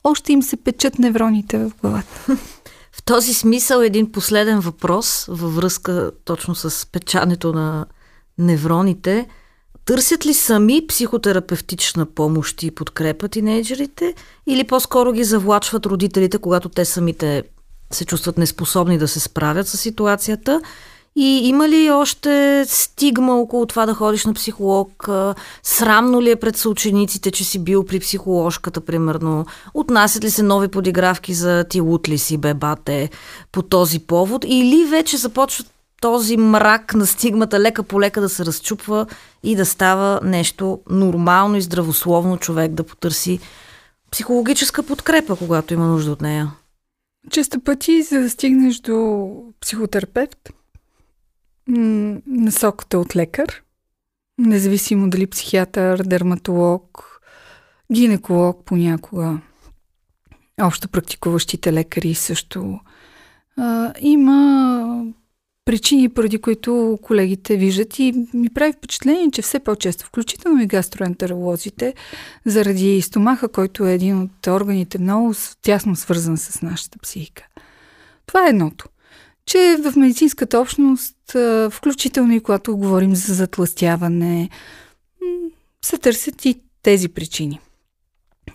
още 0.05 0.33
им 0.33 0.43
се 0.43 0.57
печат 0.57 0.99
невроните 0.99 1.59
в 1.59 1.73
главата. 1.81 2.27
В 2.95 3.03
този 3.05 3.35
смисъл 3.35 3.81
един 3.81 4.12
последен 4.12 4.61
въпрос 4.61 5.27
във 5.29 5.57
връзка 5.57 6.11
точно 6.25 6.55
с 6.55 6.87
печането 6.93 7.53
на 7.53 7.87
невроните– 8.38 9.27
Търсят 9.85 10.27
ли 10.27 10.35
сами 10.35 10.87
психотерапевтична 10.87 12.07
помощ 12.07 12.62
и 12.62 12.71
подкрепа 12.71 13.29
тинейджерите 13.29 14.15
или 14.47 14.65
по-скоро 14.65 15.12
ги 15.12 15.25
завлачват 15.25 15.87
родителите, 15.87 16.38
когато 16.38 16.69
те 16.69 16.85
самите 16.85 17.43
се 17.94 18.05
чувстват 18.05 18.38
неспособни 18.38 18.98
да 18.98 19.09
се 19.09 19.20
справят 19.20 19.68
с 19.68 19.78
ситуацията? 19.78 20.61
И 21.16 21.48
има 21.48 21.68
ли 21.68 21.90
още 21.90 22.64
стигма 22.68 23.35
около 23.40 23.66
това 23.66 23.87
да 23.87 23.94
ходиш 23.94 24.24
на 24.24 24.35
психолог? 24.35 25.09
Срамно 25.62 26.22
ли 26.22 26.31
е 26.31 26.37
пред 26.37 26.57
съучениците, 26.57 27.31
че 27.31 27.44
си 27.44 27.59
бил 27.59 27.85
при 27.85 28.00
психоложката, 28.00 28.81
примерно? 28.81 29.46
Отнасят 29.74 30.24
ли 30.24 30.31
се 30.31 30.42
нови 30.42 30.68
подигравки 30.68 31.35
за 31.35 31.64
ти 31.64 31.81
лут 31.81 32.09
ли 32.09 32.18
си, 32.18 32.37
бебате, 32.37 33.11
по 33.52 33.62
този 33.62 33.98
повод? 33.98 34.44
Или 34.48 34.85
вече 34.85 35.16
започват 35.16 35.66
този 36.00 36.37
мрак 36.37 36.94
на 36.94 37.07
стигмата 37.07 37.61
лека 37.61 37.83
по 37.83 38.00
лека 38.00 38.20
да 38.20 38.28
се 38.28 38.46
разчупва 38.46 39.07
и 39.42 39.57
да 39.57 39.66
става 39.66 40.20
нещо 40.22 40.81
нормално 40.90 41.57
и 41.57 41.62
здравословно 41.62 42.37
човек 42.37 42.72
да 42.72 42.83
потърси 42.83 43.40
психологическа 44.11 44.83
подкрепа, 44.83 45.37
когато 45.37 45.74
има 45.74 45.87
нужда 45.87 46.12
от 46.12 46.20
нея. 46.20 46.50
Често 47.31 47.61
пъти, 47.61 48.03
за 48.03 48.21
да 48.21 48.31
стигнеш 48.31 48.81
до 48.81 49.29
психотерапевт, 49.61 50.51
насоката 52.27 52.99
от 52.99 53.17
лекар, 53.17 53.63
независимо 54.39 55.11
дали 55.11 55.27
психиатър, 55.27 56.03
дерматолог, 56.03 57.21
гинеколог 57.93 58.65
понякога, 58.65 59.41
общо 60.63 60.89
практикуващите 60.89 61.73
лекари 61.73 62.15
също. 62.15 62.81
Има 64.01 65.07
причини, 65.64 66.09
поради 66.09 66.38
които 66.38 66.98
колегите 67.03 67.57
виждат 67.57 67.98
и 67.98 68.27
ми 68.35 68.48
прави 68.48 68.72
впечатление, 68.72 69.31
че 69.31 69.42
все 69.42 69.61
по-често, 69.61 70.05
включително 70.05 70.62
и 70.62 70.66
гастроентеролозите, 70.66 71.94
заради 72.46 73.03
стомаха, 73.03 73.48
който 73.48 73.87
е 73.87 73.94
един 73.94 74.22
от 74.22 74.46
органите 74.46 74.98
много 74.98 75.35
тясно 75.62 75.96
свързан 75.96 76.37
с 76.37 76.62
нашата 76.62 76.98
психика. 76.98 77.46
Това 78.27 78.46
е 78.46 78.51
едното. 78.51 78.88
Че 79.46 79.77
в 79.85 79.96
медицинската 79.96 80.61
общност, 80.61 81.37
включително 81.70 82.33
и 82.35 82.40
когато 82.40 82.77
говорим 82.77 83.14
за 83.14 83.35
затластяване, 83.35 84.51
се 85.85 85.98
търсят 85.98 86.44
и 86.44 86.61
тези 86.83 87.09
причини. 87.09 87.61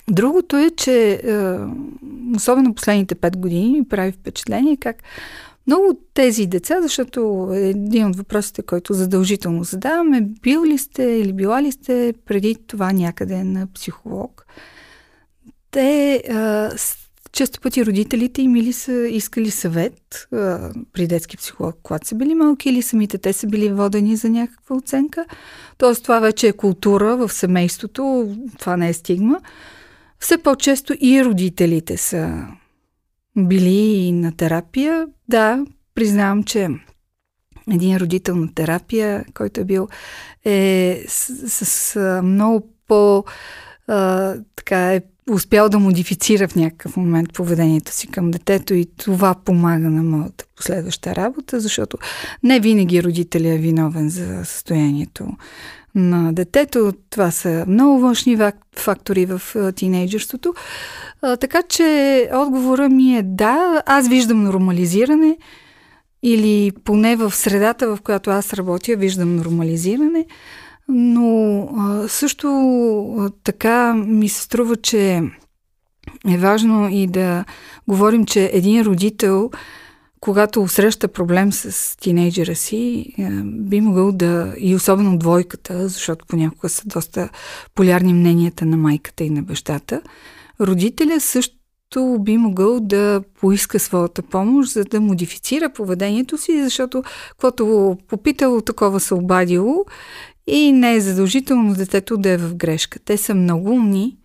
Другото 0.10 0.56
е, 0.58 0.70
че 0.70 1.22
особено 2.36 2.74
последните 2.74 3.16
пет 3.16 3.38
години 3.38 3.70
ми 3.70 3.88
прави 3.88 4.12
впечатление 4.12 4.78
как 4.78 5.04
много 5.68 5.88
от 5.88 6.00
тези 6.14 6.46
деца, 6.46 6.82
защото 6.82 7.50
един 7.54 8.06
от 8.06 8.16
въпросите, 8.16 8.62
който 8.62 8.94
задължително 8.94 9.64
задаваме, 9.64 10.22
бил 10.22 10.66
ли 10.66 10.78
сте 10.78 11.04
или 11.04 11.34
била 11.34 11.64
ли 11.64 11.72
сте 11.72 12.14
преди 12.26 12.56
това 12.68 12.92
някъде 12.92 13.44
на 13.44 13.68
психолог, 13.74 14.46
те 15.72 16.24
често 17.32 17.62
пъти 17.62 17.86
родителите 17.86 18.42
им 18.42 18.56
или 18.56 18.74
са 18.74 19.08
искали 19.08 19.52
съвет 19.52 20.28
при 20.94 21.08
детски 21.08 21.38
психолог, 21.38 21.76
когато 21.84 22.08
са 22.08 22.16
били 22.16 22.36
малки, 22.36 22.70
или 22.70 22.82
самите 22.82 23.18
те 23.18 23.34
са 23.34 23.48
били 23.48 23.74
водени 23.74 24.16
за 24.16 24.30
някаква 24.30 24.76
оценка. 24.76 25.26
Тоест 25.78 26.04
това 26.04 26.20
вече 26.20 26.48
е 26.48 26.54
култура 26.54 27.18
в 27.18 27.34
семейството, 27.34 28.36
това 28.60 28.78
не 28.78 28.90
е 28.90 28.94
стигма. 28.94 29.40
Все 30.20 30.38
по-често 30.38 30.94
и 31.00 31.26
родителите 31.26 31.98
са 31.98 32.48
били 33.38 34.12
на 34.12 34.32
терапия. 34.32 35.08
Да, 35.30 35.66
признавам, 35.96 36.44
че 36.44 36.70
един 37.72 37.98
родител 37.98 38.36
на 38.36 38.54
терапия, 38.54 39.26
който 39.34 39.62
е 39.62 39.66
бил 39.66 39.88
е 40.46 41.04
с, 41.08 41.50
с, 41.50 41.66
с 41.66 42.22
много 42.24 42.74
по 42.88 43.24
а, 43.88 44.36
така 44.56 44.94
е 44.94 45.02
успял 45.32 45.70
да 45.70 45.80
модифицира 45.80 46.48
в 46.48 46.56
някакъв 46.56 46.98
момент 46.98 47.34
поведението 47.34 47.92
си 47.92 48.08
към 48.08 48.32
детето 48.32 48.74
и 48.74 48.86
това 48.98 49.36
помага 49.46 49.90
на 49.90 50.04
моята 50.04 50.46
последваща 50.56 51.16
работа, 51.16 51.60
защото 51.60 51.98
не 52.44 52.60
винаги 52.60 53.04
родителя 53.04 53.48
е 53.48 53.58
виновен 53.58 54.10
за 54.10 54.46
състоянието 54.46 55.28
на 55.98 56.34
детето. 56.34 56.94
Това 57.10 57.32
са 57.32 57.66
много 57.68 58.00
външни 58.00 58.38
фактори 58.76 59.26
в 59.26 59.42
тинейджерството. 59.76 60.54
Така 61.40 61.62
че 61.70 62.30
отговора 62.34 62.90
ми 62.90 63.18
е 63.18 63.24
да, 63.24 63.84
аз 63.86 64.08
виждам 64.08 64.44
нормализиране 64.44 65.38
или 66.24 66.72
поне 66.84 67.16
в 67.16 67.32
средата, 67.36 67.96
в 67.96 68.02
която 68.02 68.30
аз 68.30 68.54
работя, 68.54 68.96
виждам 68.96 69.36
нормализиране. 69.36 70.26
Но 70.90 71.68
също 72.08 73.30
така 73.44 73.94
ми 73.94 74.30
се 74.30 74.42
струва, 74.42 74.76
че 74.76 75.22
е 76.30 76.38
важно 76.38 76.90
и 76.90 77.08
да 77.08 77.46
говорим, 77.88 78.26
че 78.26 78.50
един 78.54 78.82
родител, 78.82 79.52
когато 80.28 80.68
среща 80.68 81.08
проблем 81.08 81.52
с 81.52 81.98
тинейджера 81.98 82.56
си, 82.56 83.14
би 83.44 83.82
могъл 83.82 84.12
да, 84.12 84.54
и 84.58 84.76
особено 84.76 85.18
двойката, 85.18 85.88
защото 85.88 86.26
понякога 86.26 86.70
са 86.70 86.84
доста 86.86 87.30
полярни 87.76 88.14
мненията 88.14 88.66
на 88.66 88.78
майката 88.78 89.24
и 89.24 89.30
на 89.30 89.44
бащата, 89.44 90.02
родителя 90.62 91.20
също 91.20 92.18
би 92.20 92.38
могъл 92.38 92.80
да 92.80 93.22
поиска 93.40 93.80
своята 93.80 94.22
помощ, 94.22 94.72
за 94.72 94.84
да 94.84 95.02
модифицира 95.02 95.70
поведението 95.70 96.38
си, 96.38 96.64
защото 96.64 97.04
когато 97.40 97.98
попитало, 98.08 98.62
такова 98.62 99.00
се 99.00 99.14
обадило 99.14 99.86
и 100.48 100.72
не 100.72 100.96
е 100.96 101.02
задължително 101.02 101.74
детето 101.74 102.18
да 102.18 102.30
е 102.30 102.38
в 102.38 102.56
грешка. 102.56 103.00
Те 103.00 103.18
са 103.18 103.36
много 103.36 103.70
умни, 103.70 104.18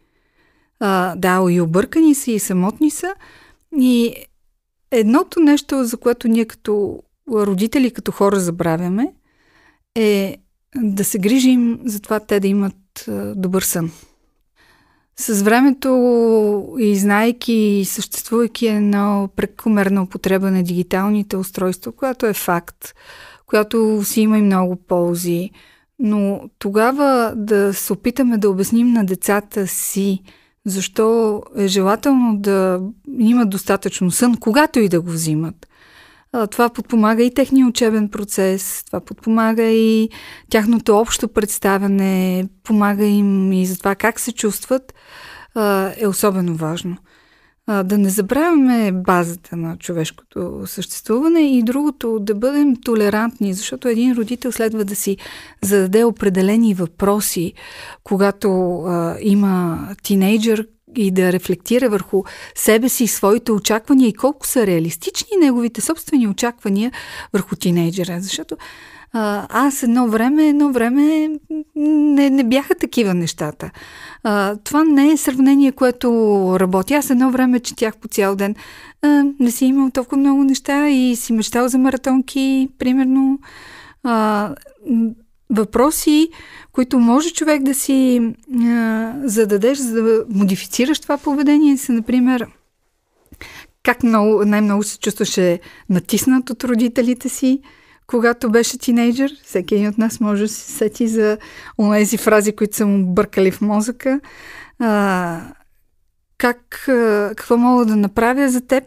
а, 0.80 1.14
да, 1.16 1.46
и 1.50 1.60
объркани 1.60 2.14
са, 2.14 2.30
и 2.30 2.38
самотни 2.38 2.90
са. 2.90 3.14
И 3.78 4.14
едното 4.92 5.40
нещо, 5.40 5.84
за 5.84 5.96
което 5.96 6.28
ние 6.28 6.44
като 6.44 7.02
родители, 7.32 7.90
като 7.90 8.12
хора 8.12 8.40
забравяме, 8.40 9.12
е 9.94 10.36
да 10.76 11.04
се 11.04 11.18
грижим 11.18 11.80
за 11.84 12.00
това 12.00 12.20
те 12.20 12.40
да 12.40 12.48
имат 12.48 13.08
добър 13.36 13.62
сън. 13.62 13.90
С 15.16 15.42
времето 15.42 16.76
и 16.78 16.96
знайки 16.96 17.52
и 17.52 17.84
съществувайки 17.84 18.66
едно 18.66 19.28
прекомерна 19.36 20.02
употреба 20.02 20.50
на 20.50 20.62
дигиталните 20.62 21.36
устройства, 21.36 21.92
която 21.92 22.26
е 22.26 22.32
факт, 22.32 22.94
която 23.46 24.00
си 24.04 24.20
има 24.20 24.38
и 24.38 24.42
много 24.42 24.76
ползи, 24.76 25.50
но 25.98 26.40
тогава 26.58 27.32
да 27.36 27.74
се 27.74 27.92
опитаме 27.92 28.38
да 28.38 28.50
обясним 28.50 28.92
на 28.92 29.06
децата 29.06 29.66
си 29.66 30.22
защо 30.66 31.42
е 31.56 31.66
желателно 31.66 32.36
да 32.38 32.80
имат 33.18 33.50
достатъчно 33.50 34.10
сън, 34.10 34.36
когато 34.40 34.78
и 34.78 34.88
да 34.88 35.00
го 35.00 35.10
взимат. 35.10 35.66
Това 36.50 36.68
подпомага 36.68 37.22
и 37.22 37.34
техния 37.34 37.66
учебен 37.66 38.08
процес, 38.08 38.82
това 38.86 39.00
подпомага 39.00 39.62
и 39.62 40.08
тяхното 40.50 40.96
общо 40.96 41.28
представяне, 41.28 42.48
помага 42.62 43.04
им 43.04 43.52
и 43.52 43.66
за 43.66 43.78
това 43.78 43.94
как 43.94 44.20
се 44.20 44.32
чувстват, 44.32 44.94
е 45.96 46.06
особено 46.06 46.54
важно 46.54 46.96
да 47.68 47.98
не 47.98 48.08
забравяме 48.08 48.92
базата 48.92 49.56
на 49.56 49.76
човешкото 49.76 50.62
съществуване 50.66 51.40
и 51.40 51.62
другото, 51.62 52.18
да 52.20 52.34
бъдем 52.34 52.76
толерантни, 52.76 53.54
защото 53.54 53.88
един 53.88 54.12
родител 54.12 54.52
следва 54.52 54.84
да 54.84 54.96
си 54.96 55.16
зададе 55.62 56.04
определени 56.04 56.74
въпроси, 56.74 57.52
когато 58.04 58.78
а, 58.82 59.16
има 59.20 59.88
тинейджър 60.02 60.66
и 60.96 61.10
да 61.10 61.32
рефлектира 61.32 61.90
върху 61.90 62.22
себе 62.54 62.88
си 62.88 63.04
и 63.04 63.08
своите 63.08 63.52
очаквания 63.52 64.08
и 64.08 64.14
колко 64.14 64.46
са 64.46 64.66
реалистични 64.66 65.36
неговите 65.40 65.80
собствени 65.80 66.28
очаквания 66.28 66.92
върху 67.32 67.56
тинейджера. 67.56 68.20
Защото 68.20 68.56
аз 69.12 69.82
едно 69.82 70.08
време, 70.08 70.48
едно 70.48 70.72
време 70.72 71.30
не, 71.76 72.30
не 72.30 72.44
бяха 72.44 72.74
такива 72.74 73.14
нещата. 73.14 73.70
А, 74.22 74.56
това 74.56 74.84
не 74.84 75.12
е 75.12 75.16
сравнение, 75.16 75.72
което 75.72 76.08
работи. 76.60 76.94
Аз 76.94 77.10
едно 77.10 77.30
време 77.30 77.60
четях 77.60 77.96
по 77.96 78.08
цял 78.08 78.36
ден. 78.36 78.54
А, 79.02 79.24
не 79.40 79.50
си 79.50 79.64
имал 79.64 79.90
толкова 79.90 80.16
много 80.16 80.44
неща 80.44 80.88
и 80.88 81.16
си 81.16 81.32
мечтал 81.32 81.68
за 81.68 81.78
маратонки, 81.78 82.68
примерно. 82.78 83.38
А, 84.02 84.54
въпроси, 85.50 86.28
които 86.72 86.98
може 86.98 87.30
човек 87.30 87.62
да 87.62 87.74
си 87.74 88.32
а, 88.64 89.12
зададеш, 89.24 89.78
за 89.78 90.02
да 90.02 90.24
модифицираш 90.28 91.00
това 91.00 91.18
поведение, 91.18 91.76
са, 91.76 91.92
например, 91.92 92.46
как 93.82 94.02
много, 94.02 94.44
най-много 94.44 94.82
се 94.82 94.98
чувстваше 94.98 95.60
натиснат 95.90 96.50
от 96.50 96.64
родителите 96.64 97.28
си, 97.28 97.60
когато 98.12 98.50
беше 98.50 98.78
тинейджър. 98.78 99.32
Всеки 99.44 99.74
един 99.74 99.88
от 99.88 99.98
нас 99.98 100.20
може 100.20 100.42
да 100.42 100.48
се 100.48 100.72
сети 100.72 101.08
за 101.08 101.38
онези 101.78 102.16
фрази, 102.16 102.52
които 102.52 102.76
са 102.76 102.86
му 102.86 103.06
бъркали 103.06 103.50
в 103.50 103.60
мозъка. 103.60 104.20
А, 104.78 105.40
как, 106.38 106.82
какво 107.36 107.56
мога 107.56 107.86
да 107.86 107.96
направя 107.96 108.48
за 108.48 108.60
теб? 108.60 108.84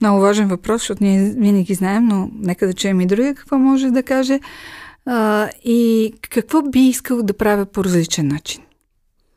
Много 0.00 0.20
важен 0.20 0.48
въпрос, 0.48 0.80
защото 0.80 1.04
ние 1.04 1.34
винаги 1.36 1.74
знаем, 1.74 2.04
но 2.04 2.30
нека 2.32 2.66
да 2.66 2.72
чуем 2.72 3.00
и 3.00 3.06
другия 3.06 3.34
какво 3.34 3.58
може 3.58 3.90
да 3.90 4.02
каже. 4.02 4.40
А, 5.06 5.48
и 5.64 6.12
какво 6.30 6.62
би 6.62 6.80
искал 6.80 7.22
да 7.22 7.36
правя 7.36 7.66
по 7.66 7.84
различен 7.84 8.28
начин? 8.28 8.62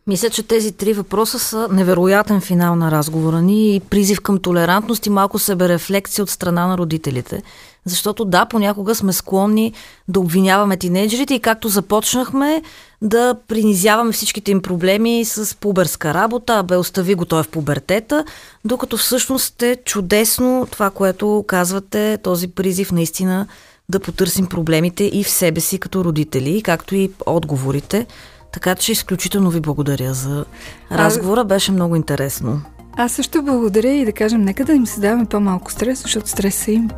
Мисля, 0.09 0.29
че 0.29 0.43
тези 0.43 0.71
три 0.71 0.93
въпроса 0.93 1.39
са 1.39 1.67
невероятен 1.71 2.41
финал 2.41 2.75
на 2.75 2.91
разговора 2.91 3.41
ни 3.41 3.75
и 3.75 3.79
призив 3.79 4.21
към 4.21 4.39
толерантност 4.39 5.05
и 5.05 5.09
малко 5.09 5.39
себерефлексия 5.39 6.23
от 6.23 6.29
страна 6.29 6.67
на 6.67 6.77
родителите. 6.77 7.41
Защото 7.85 8.25
да, 8.25 8.45
понякога 8.45 8.95
сме 8.95 9.13
склонни 9.13 9.73
да 10.07 10.19
обвиняваме 10.19 10.77
тинейджерите 10.77 11.33
и 11.33 11.39
както 11.39 11.69
започнахме 11.69 12.61
да 13.01 13.35
принизяваме 13.47 14.11
всичките 14.11 14.51
им 14.51 14.61
проблеми 14.61 15.25
с 15.25 15.57
пуберска 15.57 16.13
работа, 16.13 16.63
бе 16.63 16.77
остави 16.77 17.15
го 17.15 17.25
той 17.25 17.43
в 17.43 17.49
пубертета, 17.49 18.25
докато 18.65 18.97
всъщност 18.97 19.61
е 19.61 19.77
чудесно 19.85 20.67
това, 20.71 20.89
което 20.89 21.45
казвате, 21.47 22.17
този 22.23 22.47
призив 22.47 22.91
наистина 22.91 23.47
да 23.89 23.99
потърсим 23.99 24.47
проблемите 24.47 25.03
и 25.03 25.23
в 25.23 25.29
себе 25.29 25.61
си 25.61 25.79
като 25.79 26.03
родители, 26.03 26.61
както 26.61 26.95
и 26.95 27.11
отговорите. 27.25 28.05
Така 28.51 28.75
че 28.75 28.91
изключително 28.91 29.49
ви 29.49 29.59
благодаря 29.59 30.13
за 30.13 30.45
разговора. 30.91 31.43
Беше 31.43 31.71
много 31.71 31.95
интересно. 31.95 32.61
Аз 32.97 33.11
също 33.11 33.43
благодаря 33.43 33.91
и 33.91 34.05
да 34.05 34.11
кажем, 34.11 34.41
нека 34.41 34.65
да 34.65 34.73
им 34.73 34.87
се 34.87 34.99
даваме 34.99 35.25
по-малко 35.25 35.71
стрес, 35.71 36.01
защото 36.01 36.29
стреса 36.29 36.71
им 36.71 36.89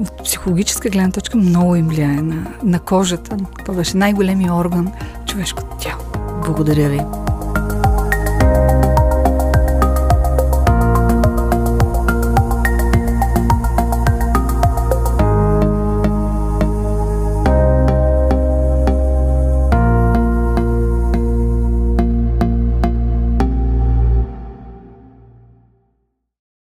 от 0.00 0.24
психологическа 0.24 0.88
гледна 0.88 1.10
точка 1.10 1.36
много 1.36 1.76
им 1.76 1.88
влияе 1.88 2.22
на, 2.22 2.46
на 2.62 2.80
кожата. 2.80 3.36
Това 3.58 3.74
беше 3.74 3.96
най-големия 3.96 4.54
орган 4.54 4.92
човешкото 5.26 5.76
тяло. 5.76 6.02
Благодаря 6.44 6.88
ви. 6.88 7.00